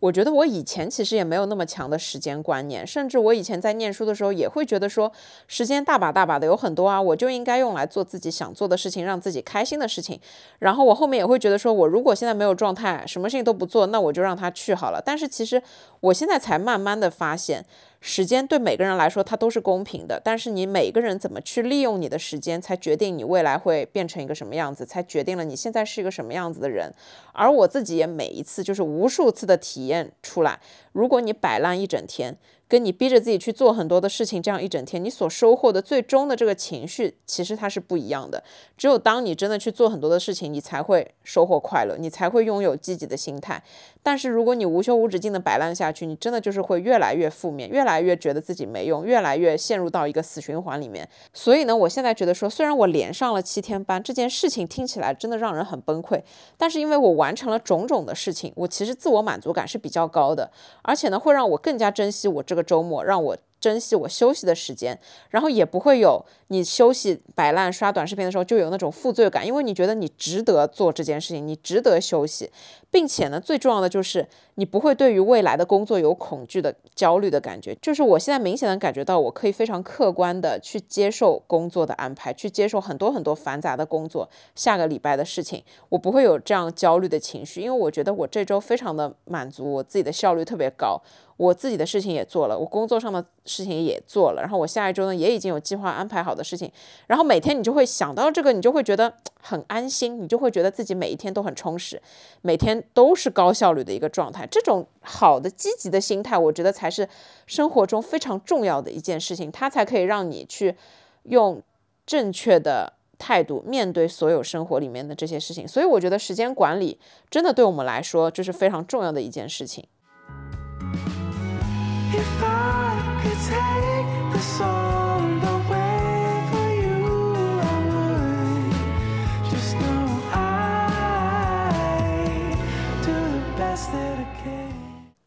[0.00, 5.10] 我觉得我以前其实也没有那么强的时间观念，甚至我以前在念书的时候也会觉得说，
[5.46, 10.20] 时间大把大把的有很多啊，我就应该用来做自己想做的事情，让自己开心的事情。
[10.60, 15.02] 然后我后面也会觉得说，我如果现在没有状态，什么事情都不做，那我就让他去好了。
[15.04, 15.62] 但是其实
[16.00, 17.64] 我现在才慢慢的发现。
[18.00, 20.20] 时间对每个人来说，它都是公平的。
[20.24, 26.92] 但是你每个人怎么去利用你的时间，才决定你未来会变成一个什么样子，才决定了你现在是一个什么样子的人。
[27.32, 30.60] 而我自己也每一次就是无数次的体验出来，
[30.92, 32.36] 如果你摆烂一整天。
[32.68, 38.44] 跟你逼着自己去做很多的事情，这样一整天，你所收获的最终的这个情绪，其实它是不一样的。
[38.76, 43.62] 只有当你真的去做很多的事情，你才会收获快乐，你才会拥有积极的心态。
[44.02, 51.08] 但是如果你无休无止境的摆烂下去，你真的就是会越来越负面，越来越觉得自己没用，越来越陷入到一个死循环里面。
[51.32, 56.20] 所以呢，我现在觉得说，虽然我连上了七天班，这件事情听起来真的让人很崩溃，
[56.58, 60.50] 但是因为我完成了种种的事情，我其实自我满足感是比较高的，
[60.82, 62.57] 而且呢，会让我更加珍惜我这。
[62.58, 64.98] 个周末让我珍惜我休息的时间，
[65.30, 72.50] 然后也不会有你休息摆烂刷短视频的时候就有那种负罪感，因为你觉得你值得做这件事情，你值得休息，
[72.90, 77.76] 并且呢，最重要的就是你不会对于未来的工作有恐惧的焦虑的感觉。
[77.82, 91.00] 就是我现在明显的感觉到，我可以非常客观的去接受工作的安排，去接受很多很多繁杂的工作，下个礼拜的事情，我不会有这样焦虑的情绪，因为我觉得我这周非常的满足，我自己的效率特别高。
[91.36, 96.70] 我自己的事情也做了，我工作上的事情也做了，然后我下一周呢也已经有计划安排好的事情，
[97.06, 102.00] 然后每天你就会想到这个，你就会觉得很安心，你就会觉得自己每一天都很充实，
[102.42, 104.46] 每天都是高效率的一个状态。
[104.50, 107.08] 这种好的积极的心态，我觉得才是
[107.46, 110.76] 生活中非常重要的一件事情，它才可以让你去
[111.22, 111.62] 用
[112.06, 115.66] 正确的态度面对所有生活里面的这些事情。
[115.66, 116.98] 所以我觉得时间管理
[117.30, 119.84] 真的对我们来说就是非常重要的一件事情。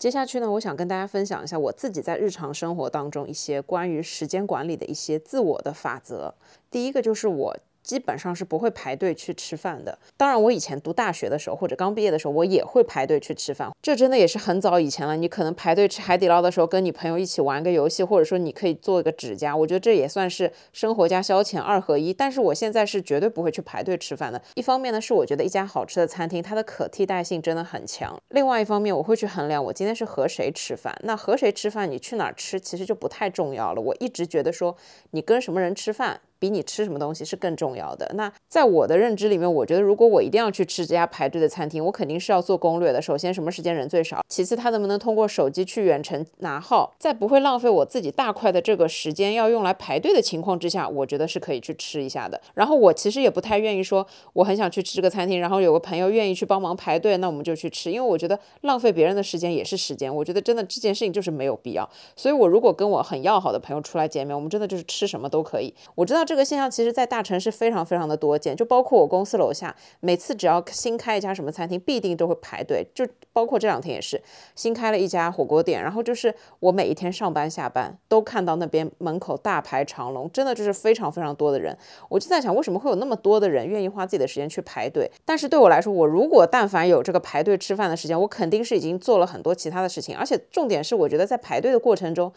[0.02, 6.34] 接下去呢，我想跟大家分享一下我自己在日常生活当中一些关于时间管理的一些自我的法则。
[6.72, 7.56] 第一个就是我。
[7.84, 9.97] 基本上是不会排队去吃饭的。
[10.17, 13.71] 当然，我以前读大学的时候或者刚毕业的时候，我也会排队去吃饭。
[13.82, 15.17] 这真的也是很早以前了。
[15.17, 19.55] 你可能排队吃海底捞的时候，跟你朋友一起玩个游戏，或者说你可以做一个指甲。
[19.55, 22.13] 我觉得这也算是生活加消遣二合一。
[22.13, 24.41] 但是我现在是绝对不会去排队吃饭的。
[24.55, 28.15] 一方面呢，是我觉得一家好吃的餐厅它的可替代性真的很强。
[28.29, 30.95] 另外一方面，我会去衡量我今天是和谁吃饭。
[31.03, 33.82] 那和谁吃饭，你去哪儿吃其实就不太重要了。
[33.82, 34.75] 我一直觉得说，
[35.11, 36.21] 你跟什么人吃饭。
[36.41, 38.11] 比你吃什么东西是更重要的。
[38.15, 42.99] 那在我的认知里面，我觉得如果我一定要去吃这家排队的餐厅，我肯定是要做攻略的。
[42.99, 44.25] 首先，什么时间人最少？
[44.27, 46.91] 其次，他能不能通过手机去远程拿号？
[46.97, 52.41] 在不会浪费我自己大块的这个时间要用来排队的情况之下，我觉得是可以去吃一下的。
[52.55, 57.91] 然后我其实也不太愿意说我很想去吃这个餐厅，然后有个朋友愿意去帮忙排队，那我们就去吃。
[57.91, 60.13] 因为我觉得浪费别人的时间也是时间。
[60.13, 61.87] 我觉得真的这件事情就是没有必要。
[62.15, 65.71] 所以我如果跟我很要好的朋友出来见面，我们真的就是吃什么都可以。
[65.93, 66.25] 我知道。
[66.32, 72.88] 这个现象其实，在大城市非常非常的多见，就包括我公司楼下，每次只要新开一家什么餐厅，必定都会排队。
[72.95, 74.21] 就包括这两天也是
[74.55, 81.77] 新开了一家火锅店，然后就是我每一天上班下班都看到那边门口大排长龙，真的就是非常非常多的人。
[82.07, 85.11] 我就在想，为什么会有那么多的人愿意花自己的时间去排队？
[85.25, 92.32] 但是对我来说，我如果但凡有这个排队吃饭的时间，我肯定是已经做了很多其他的事情，而且重点是，我觉得在排队的过程中。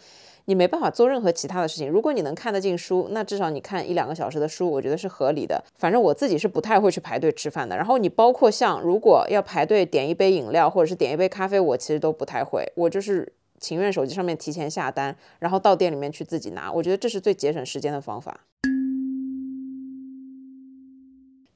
[0.47, 1.89] 你没办法做任何其他的事情。
[1.89, 5.63] 如果你能看得进书，那至少你看一两个小时的书，我觉得是合理的。
[5.79, 7.75] 反正我自己是不太会去排队吃饭的。
[7.77, 12.63] 然后你包括像如果要排队点一杯饮料或者是点一杯咖啡，我其实都不太会。
[12.75, 16.71] 我就是情愿手机上面提前下单，然后到店里面去自己拿。
[16.71, 18.41] 我觉得这是最节省时间的方法。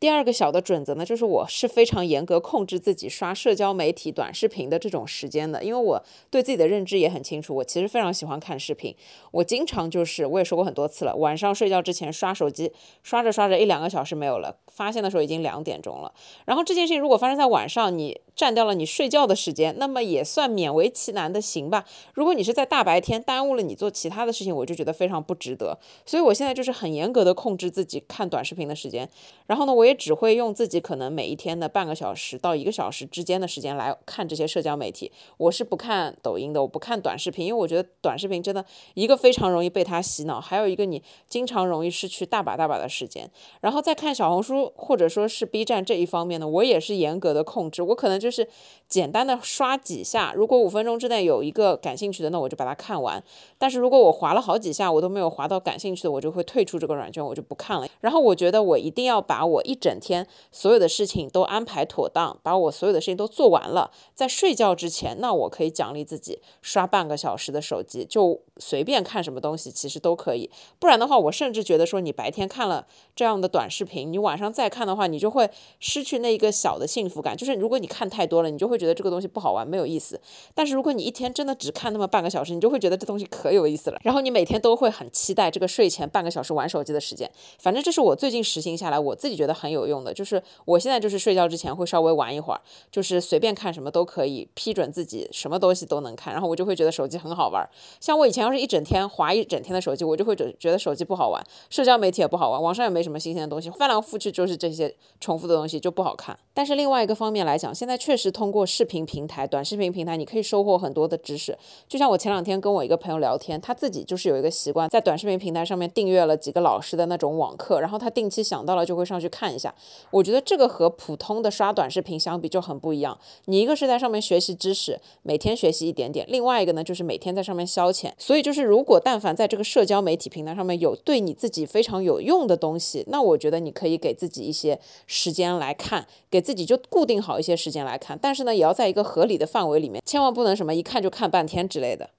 [0.01, 8.94] 第二个小的准则呢，就是我是非常严格控制自己刷社交媒体短视频的这种时间的，因为我对自己的认知也很清楚，我其实非常喜欢看视频，
[9.32, 12.72] 我经常就是我也说过很多次了，晚上睡觉之前刷手机，
[13.03, 16.14] 刷着刷着一两个小时没有了，发现的时候已经两点钟了。
[16.44, 21.84] 然后这件事情如果发生在晚上，你占掉了你睡觉的时间，那么也算勉为其难的行吧。
[22.14, 25.76] 如果你是在大白天耽误了你做其他的事情，我就觉得非常不值得。
[26.07, 29.11] 所以我现在就是很严格的控制自己看短视频的时间，
[29.49, 35.11] 然后呢，我也只会用自己可能每一天的半个小时到一个小时之间的时间来看这些社交媒体。
[35.36, 38.64] 我是不看抖音的，我不看短视频，因为我觉得短视频真的
[38.95, 43.28] 一个非常容易被它洗脑，还有一个你经常容易失去大把大把的时间。
[43.61, 48.28] 然后再看小红书或者说是 B 站这一方面呢，我也是严格的控制，我可能就。
[48.29, 48.47] 就是
[48.89, 53.22] 简单的刷几下，如果五分钟之内有一个感兴趣的，那我就把它看完。
[53.57, 57.89] 但是如果我划了好几下，我都没有划到感兴趣的，我就会退出这个软件，我就不看了。
[58.01, 70.51] 然后我觉得我一定要把我一整天所有的事情都安排妥当，把我所有的事情都做完了，在睡觉之前，那我可以奖励自己刷半个小时的手机，就随便看什么东西，其实都可以。
[70.79, 75.49] 不然的话，我甚至觉得说，你白天看了这样的短视频，你晚上再看的话，你就会
[75.81, 77.35] 失去那一个小的幸福感。
[77.35, 78.18] 就是如果你看太。
[78.19, 80.21] 太多了，你就会觉得这个东西不好玩，没有意思。
[80.53, 84.01] 但是如果你一天真的只看那么半个小时，你就会觉得这东西可有意思了。
[84.03, 87.31] 然后你每天都会很期待这个睡前半个小时玩手机的时间。
[87.61, 90.12] 反正这是我最近实行下来，我自己觉得很有用的。
[90.12, 92.61] 就是我现在就是睡觉之前会稍微玩一会儿，
[92.91, 97.64] 就是随便看什么都可以，批准自己什么东西都能看，然后我就会觉得手机很好玩。
[98.01, 101.41] 像我以前要是一整天划一整天的手机，我就会觉觉得手机不好玩，
[101.71, 106.37] 社交媒体也不好玩，网上也没什么新鲜的东西，翻来覆去就是这些重复的东西就不好看。
[106.55, 111.55] 但是另外一个方面来讲，现在确实通过视频平台、短视频平台，你可以收获很多的知识。
[111.87, 119.75] 就像我前两天跟我一个朋友聊天，他自己就是有一个习惯，在短视频平台上面订阅了几个老师的那种网课，然后他定期想到了就会上去看一下。
[120.11, 123.19] 我觉得这个和普通的刷短视频相比就很不一样。
[123.45, 128.11] 你一个是在上面学习知识，每天学习一点点；另外一个呢，就是每天在上面消遣。
[128.17, 138.18] 所以就是，如果但凡在这个社交媒体平台上面有对你自己非常有用的东西，那我觉得你可以给自己一些时间来看，给自己就固定好一些时间来看。
[138.20, 142.11] 但是呢，也要在一个合理的范围里面，千万不能什么一看就看半天之类的。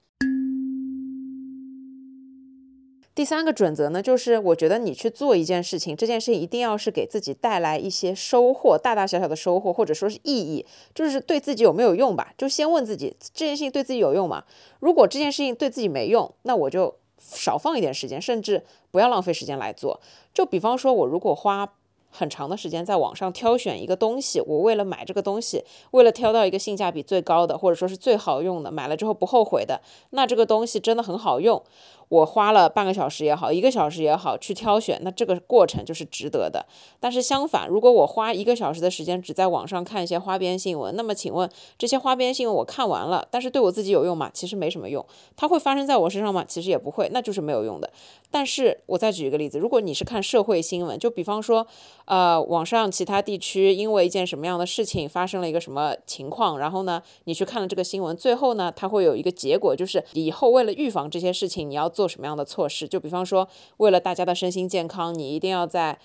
[3.12, 10.64] 第三个准则呢，就是我觉得你去做一件事情，这件事情一定要是给自己带来一些收获，大大小小的收获，或者说是意义，
[10.94, 12.32] 就是对自己有没有用吧。
[12.38, 14.44] 就先问自己，这件事情对自己有用吗？
[14.78, 20.00] 如果这件事情对自己没用，那我就少放一点时间，甚至不要浪费时间来做。
[20.32, 21.70] 就比方说，我如果花
[22.10, 29.80] 很长的时间在网上挑选一个东西，我为了买这个东西，为了挑到一个性价比最高的，或者说是最好用的，买了之后不后悔的，
[30.10, 31.62] 那这个东西真的很好用。
[32.10, 36.66] 我花了半个小时也好，一个小时也好，去挑选，那这个过程就是值得的。
[36.98, 41.48] 但是相反，如果我花一个小时的时间只在网上看一些花边新闻，那么请问
[41.78, 44.28] 这些花边新闻我看完了，但是对我自己有用吗？
[44.34, 45.06] 其实没什么用。
[45.36, 46.44] 它会发生在我身上吗？
[46.44, 47.88] 其实也不会，那就是没有用的。
[48.28, 51.64] 但是我再举一个例子，如果你是看社会新闻，就比方说，
[52.06, 61.88] 呃，网上其他地区因为一件什么样的事情发生了一个什么情况，然后呢，你去看了这个新闻，最后呢，它会有一个结果，就是以后为了预防这些事情，你要。
[62.00, 62.88] 做什么样的措施？
[62.88, 63.46] 就比方说，
[63.76, 65.98] 为了大家的身心健康，你一定要在。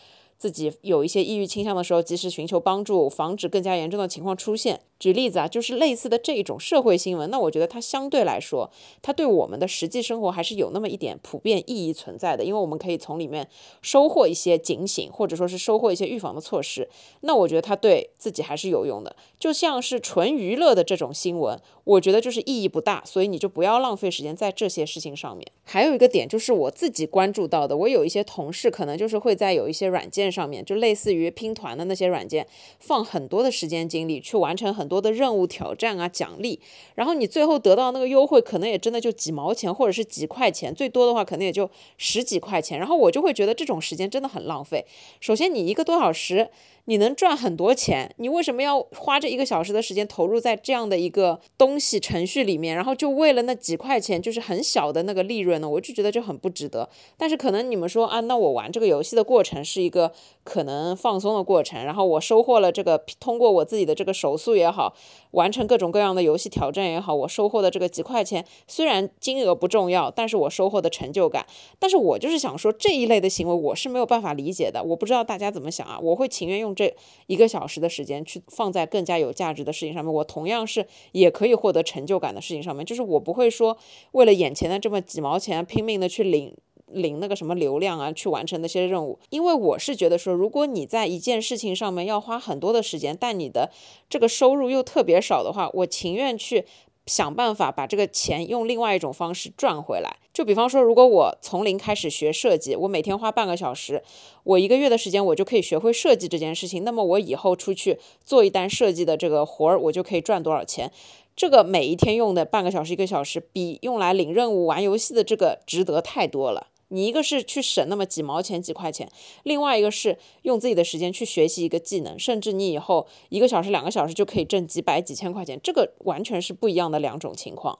[0.46, 4.80] 自己有一些抑郁倾向的时候，及时寻求帮助，防止更加严重的情况出现。
[5.00, 8.70] 举例子啊，就是类似的这种社会新闻，那我觉得它相对来说，
[9.02, 13.50] 它对我们的实际生活还是有那么一点普遍意义存在的，因为我们可以从里面
[13.82, 16.88] 收获一些警醒，或者说是收获一些预防的措施。
[17.22, 19.16] 那我觉得它对自己还是有用的。
[19.40, 25.46] 就像是纯娱乐的这种新闻，我觉得就是意义不大，所以你就不要浪费时间在这些事情上面。
[25.64, 30.32] 还有一个点就是我自己关注到的，我有一些同事可能就是会在有一些软件。
[30.36, 32.46] 上面就类似于拼团的那些软件，
[32.80, 36.60] 放很多的时间精力去完成很多的任务挑战啊奖励，
[36.96, 44.86] 然后你最后得到那个优惠，可能也真的就几毛钱或者是几块钱，最多的话可能也就十几块钱，然后我就会觉得这种时间真的很浪费。
[45.22, 46.50] 首先你一个多小时。
[46.86, 55.68] 你能赚很多钱，你为什么要花这一个小时的时间投入在这样的一个东西程序里面，然后就为了那几块钱，就是很小的那个利润呢？
[55.68, 56.88] 我就觉得就很不值得。
[57.18, 60.12] 但是可能你们说啊，那我玩这个游戏的过程是一个
[60.44, 64.96] 可能放松的过程，然后我收获了这个通过我自己的这个手速也好，
[65.32, 71.48] 完成各种各样的游戏挑战也好，我收获的这个几块钱，虽然金额不重要，但是我收获的成就感。
[71.80, 75.98] 但是我就是想说这一类的行为我是没有办法理解的，我不知道大家怎么想啊？
[76.00, 76.75] 我会情愿用。
[76.76, 76.94] 这
[77.28, 82.86] 一个小时的时间去放在更加有价值的事情上面，我同样是也可以获得成就感的事情上面。
[82.86, 83.78] 就是我不会说
[84.12, 86.54] 为了眼前的这么几毛钱拼命的去领
[86.88, 89.18] 领那个什么流量啊，去完成那些任务。
[89.30, 93.72] 因为我是觉得说，如果你在一件事情上面要花很多的时间，但你的
[94.08, 96.66] 这个收入又特别少的话，我情愿去。
[97.06, 100.18] 想办法把这个钱用另外一种方式赚回来。
[100.34, 104.04] 就比方说，如果我从零开始学设计，我每天花半个小时，
[104.44, 106.84] 我一个月的时间我就可以学会设计这件事情。
[106.84, 110.92] 那么我以后出去做一单设计的这个活儿，我就可以赚多少钱？
[111.36, 116.68] 这个每一天用的半个小时、一个小时，比用来领任务、玩游戏的这个值得太多了。
[116.90, 119.10] 你一个是去省那么几毛钱几块钱，
[119.44, 127.80] 另外一个是用自己的时间去学习一个技能，甚至你以后一个小时两个小时就可以挣几百几千块钱，这个完全是不一样的两种情况。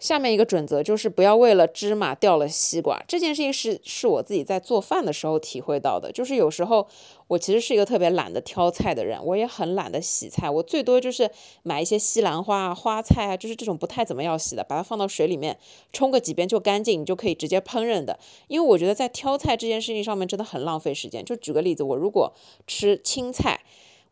[0.00, 3.00] 下面一个准则就是不要为了芝麻掉了西瓜。
[3.06, 6.10] 这件事情是是我自己在做饭的时候体会到的。
[6.10, 6.88] 就是有时候
[7.28, 10.48] 我其实是一个特别懒得挑菜的人，我也很懒得洗菜。
[10.48, 11.30] 我最多就是
[11.62, 15.56] 买一些西兰花、花菜啊，就是这种不太怎么要洗的，把它放到水里面
[15.92, 18.18] 冲个几遍就干净，你就可以直接烹饪的。
[18.48, 21.22] 因为我觉得在挑菜这件事情上面真的很浪费时间。
[21.22, 22.32] 就举个例子，我如果
[22.66, 23.60] 吃青菜。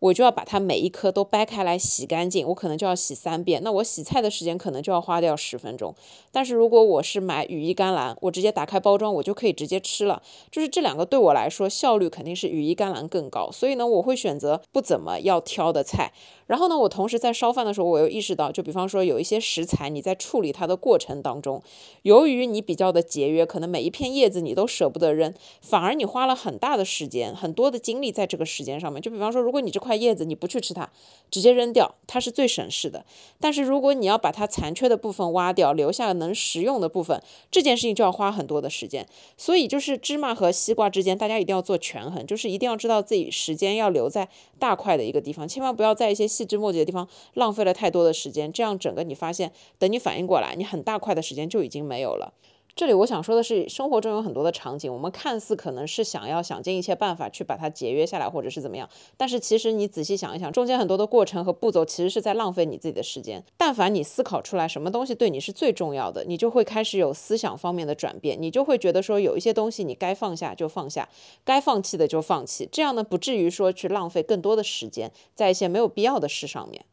[0.01, 3.63] 我就要把它每一颗都掰开来洗干净，我可能就要洗三遍。
[3.65, 5.95] 那我洗菜的时间可能就要花掉十分钟。
[6.31, 10.23] 但是如果我是买羽衣甘蓝，我直接打开包装，我就可以直接吃了。
[10.51, 16.13] 就是这两个对我来说效率肯定是羽衣甘蓝更高，所以呢，我会选择不怎么要挑的菜。
[16.47, 21.63] 然后呢，我同时在烧饭的时候，我又意识到，就比方说有一些食材，你在处理它的过程当中，
[22.03, 29.03] 由于你比较的节约，可能每一片叶子你都舍不得扔，反而你花了很大的时间、很多的精力在这个时间上面。
[29.03, 30.91] 就比方说，如果你这块块叶子你不去吃它，
[31.29, 33.05] 直接扔掉，它是最省事的。
[33.41, 37.21] 但是如果你要把它残缺的部分挖掉，留下能食用的部分，
[37.51, 39.05] 这件事情就要花很多的时间。
[39.37, 44.29] 所以就是芝麻和西瓜之间，大家一定要做权衡，就是一定要知道自己时间要留在
[44.61, 46.29] 大块的一个地方，千万不要在一些。
[46.29, 52.35] 细枝末节的地方浪费了太多的时间，这样整个你发现，等你反应过来，你很大块的时间就已经没有了。
[52.79, 63.45] 这里我想说的是，生活中有很多的场景，我们看似可能是想要想尽一切办法去把它节约下来，或者是怎么样，但是其实你仔细想一想，中间很多的过程和步骤其实是在浪费你自己的时间。
[63.57, 71.09] 但凡你思考出来什么东西对你是最重要的，你就会开始有思想方面的转变，你就会觉得说有一些东西你该放下就放下，
[71.45, 76.85] 该放弃的就放弃，这样呢不至于说去浪费更多的时间在一些没有必要的事上面。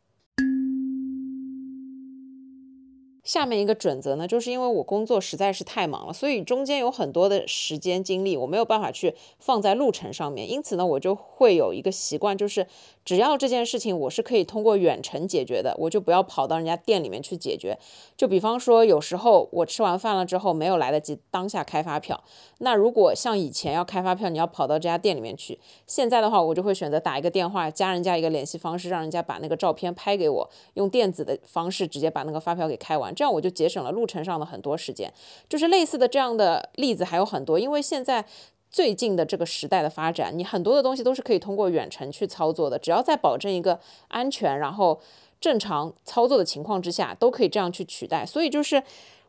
[3.26, 12.68] 下面一个准则呢，就是因为我工作实在是太忙了，所以中间有很多的时间精力我没有办法去放在路程上面，因此呢，我就会有一个习惯，就是
[13.04, 17.78] 只要这件事情我是可以通过远程解决的，我就不要跑到人家店里面去解决。
[18.16, 22.24] 就比方说，有时候我吃完饭了之后没有来得及当下开发票，
[22.60, 33.15] 那如果像以前要开发票，你要跑到这家店里面去，现在的话，我就会选择打一个电话，加人家一个联系方式，让人家把那个照片拍给我，用电子的方式直接把那个发票给开完。
[33.16, 35.12] 这样我就节省了路程上的很多时间，
[35.48, 37.58] 就是类似的这样的例子还有很多。
[37.58, 38.26] 因为现在
[38.70, 45.00] 最近的这个时代的发展，你很多的东西都是可以通过远程去操作的，只要在保证一个安全，然后
[45.40, 48.26] 正常操作的情况之下，都可以这样去取代。
[48.26, 48.84] 所以就是。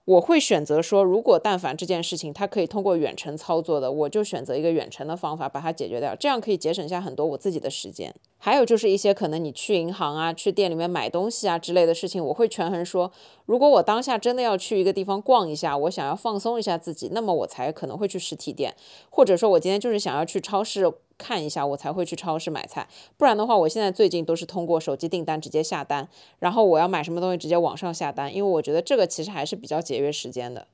[0.07, 8.15] 我会选择说，如果但凡这件事情它可以通过远程操作的，我就选择一个远程的方法把它解决掉，这样可以节省下很多我自己的时间。
[8.39, 13.11] 还有就是一些可能你去银行啊、去店里面买东西啊之类的事情，我会权衡说，
[13.47, 18.77] 如果我当下真的要去一个地方逛一下，我想要放松一下自己，那么我才可能会去实体店，
[19.11, 20.93] 或者说我今天就是想要去超市。
[21.19, 22.87] 看一下，我才会去超市买菜，
[23.17, 26.09] 不然的话，我现在最近都是通过手机订单直接下单，
[26.39, 30.67] 然后我要买什么东西直接网上下单，因为我觉得这个其实还是比较节约时间的。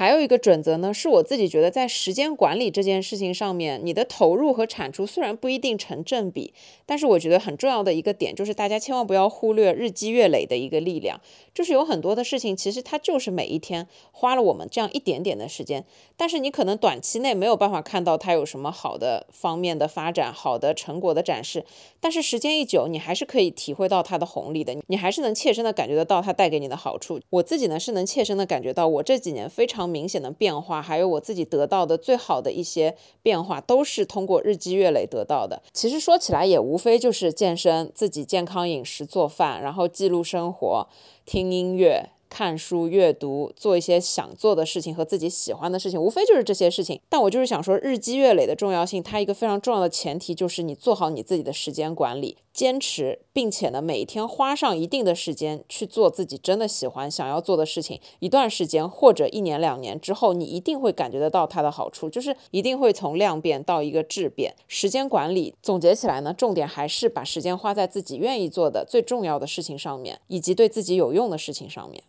[0.00, 6.54] 还有一个准则呢，是我自己觉得在时间管理这件事情上面，你的投入和产出虽然不一定成正比，
[6.86, 11.20] 但是我觉得很重要的一个点就是大家千万不要忽略日积月累的一个力量。
[11.52, 15.84] 就是有很多的事情，其实它就是每一天花了我们这样一点点的时间，
[16.16, 21.66] 但是你可能短期内没有办法看到它有什么好的方面的发展、好的成果的展示，
[22.00, 27.20] 但是时间一久，你还是可以体会到它的红利的，你还是能切身的感觉得到它带给你的好处。
[27.28, 29.89] 我自己呢是能切身的感觉到，我这几年非常。
[29.90, 35.60] 明显的变化，还有我自己得到的最好的一些变化，都是通过日积月累得到的。
[35.72, 40.86] 其实说起来，也无非就是健身、自己健康饮食、做饭，然后记录生活、
[41.26, 42.10] 听音乐。
[42.32, 47.00] 看书、阅读、做一些想做的事情和自己喜欢的事情，无非就是这些事情。
[47.08, 58.00] 但我就是想说，日积月累的重要性，它一个非常重要的前提就是你做好你自己的时间管理，坚持，并且呢，每天花上一定的时间去做自己真的喜欢、想要做的事情。
[58.18, 64.54] 一段时间或者一年、两年之后，你一定会感觉得到它的好处，就是一定会从量变到一个质变。
[64.66, 72.02] 时间管理总结起来呢，重点还是把时间花在自己愿意做的最重要的事情上面，以及对自己有用的事情上面。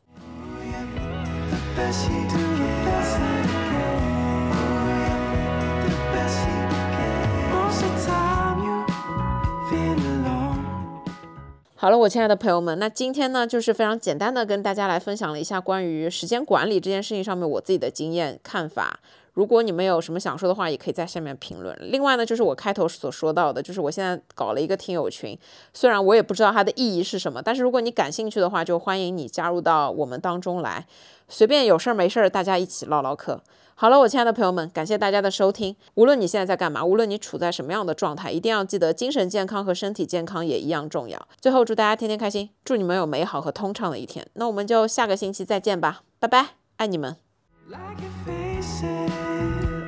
[11.82, 19.00] 好了，我亲爱的朋友们，那今天呢，就是非常简单的跟大家来分享了一下关于时间管理这件事情上面我自己的经验看法。
[19.34, 21.78] 如果你们有什么想说的话，也可以在下面评论。
[21.82, 25.38] 另外呢，就是我开头所说到的，就是我现在搞了一个听友群，
[25.74, 30.86] 虽然我也不知道它的意义是什么，但是如果你感兴趣的话，就欢迎你加入到我们当中来，
[31.30, 33.42] 随便有事儿没事儿，大家一起唠唠嗑。
[33.74, 35.76] 好了，我亲爱的朋友们，感谢大家的收听。
[35.96, 41.28] 无论你现在在干嘛，无论你处在什么样的状态，一定要记得精神健康和身体健康也一样重要。
[41.40, 44.28] 最后，祝大家天天开心，祝你们有美好和通畅的一天。
[44.34, 47.16] 那我们就下个星期再见吧，拜拜，爱你们。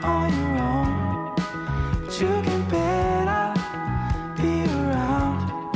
[0.03, 1.35] on your own.
[2.05, 3.53] But you can bet I'll
[4.35, 5.75] be around.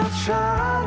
[0.00, 0.81] I've.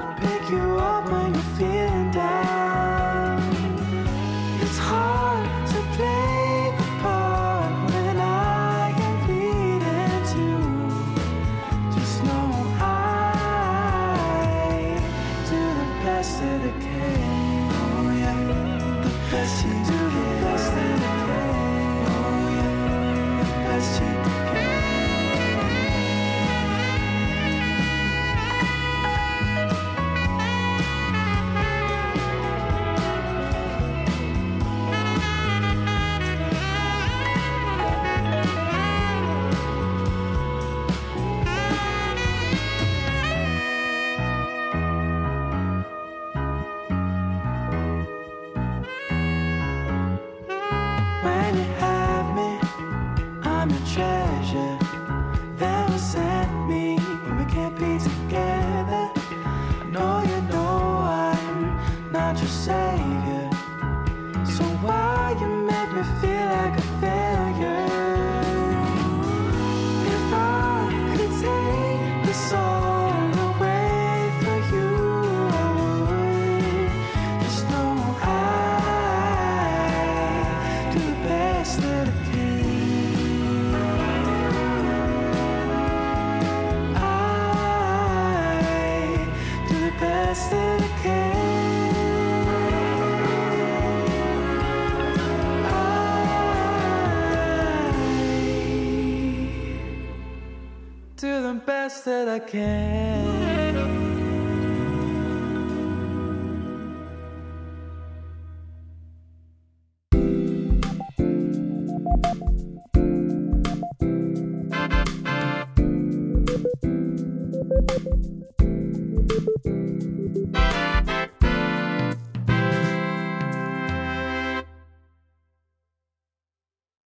[102.06, 103.55] said I can't.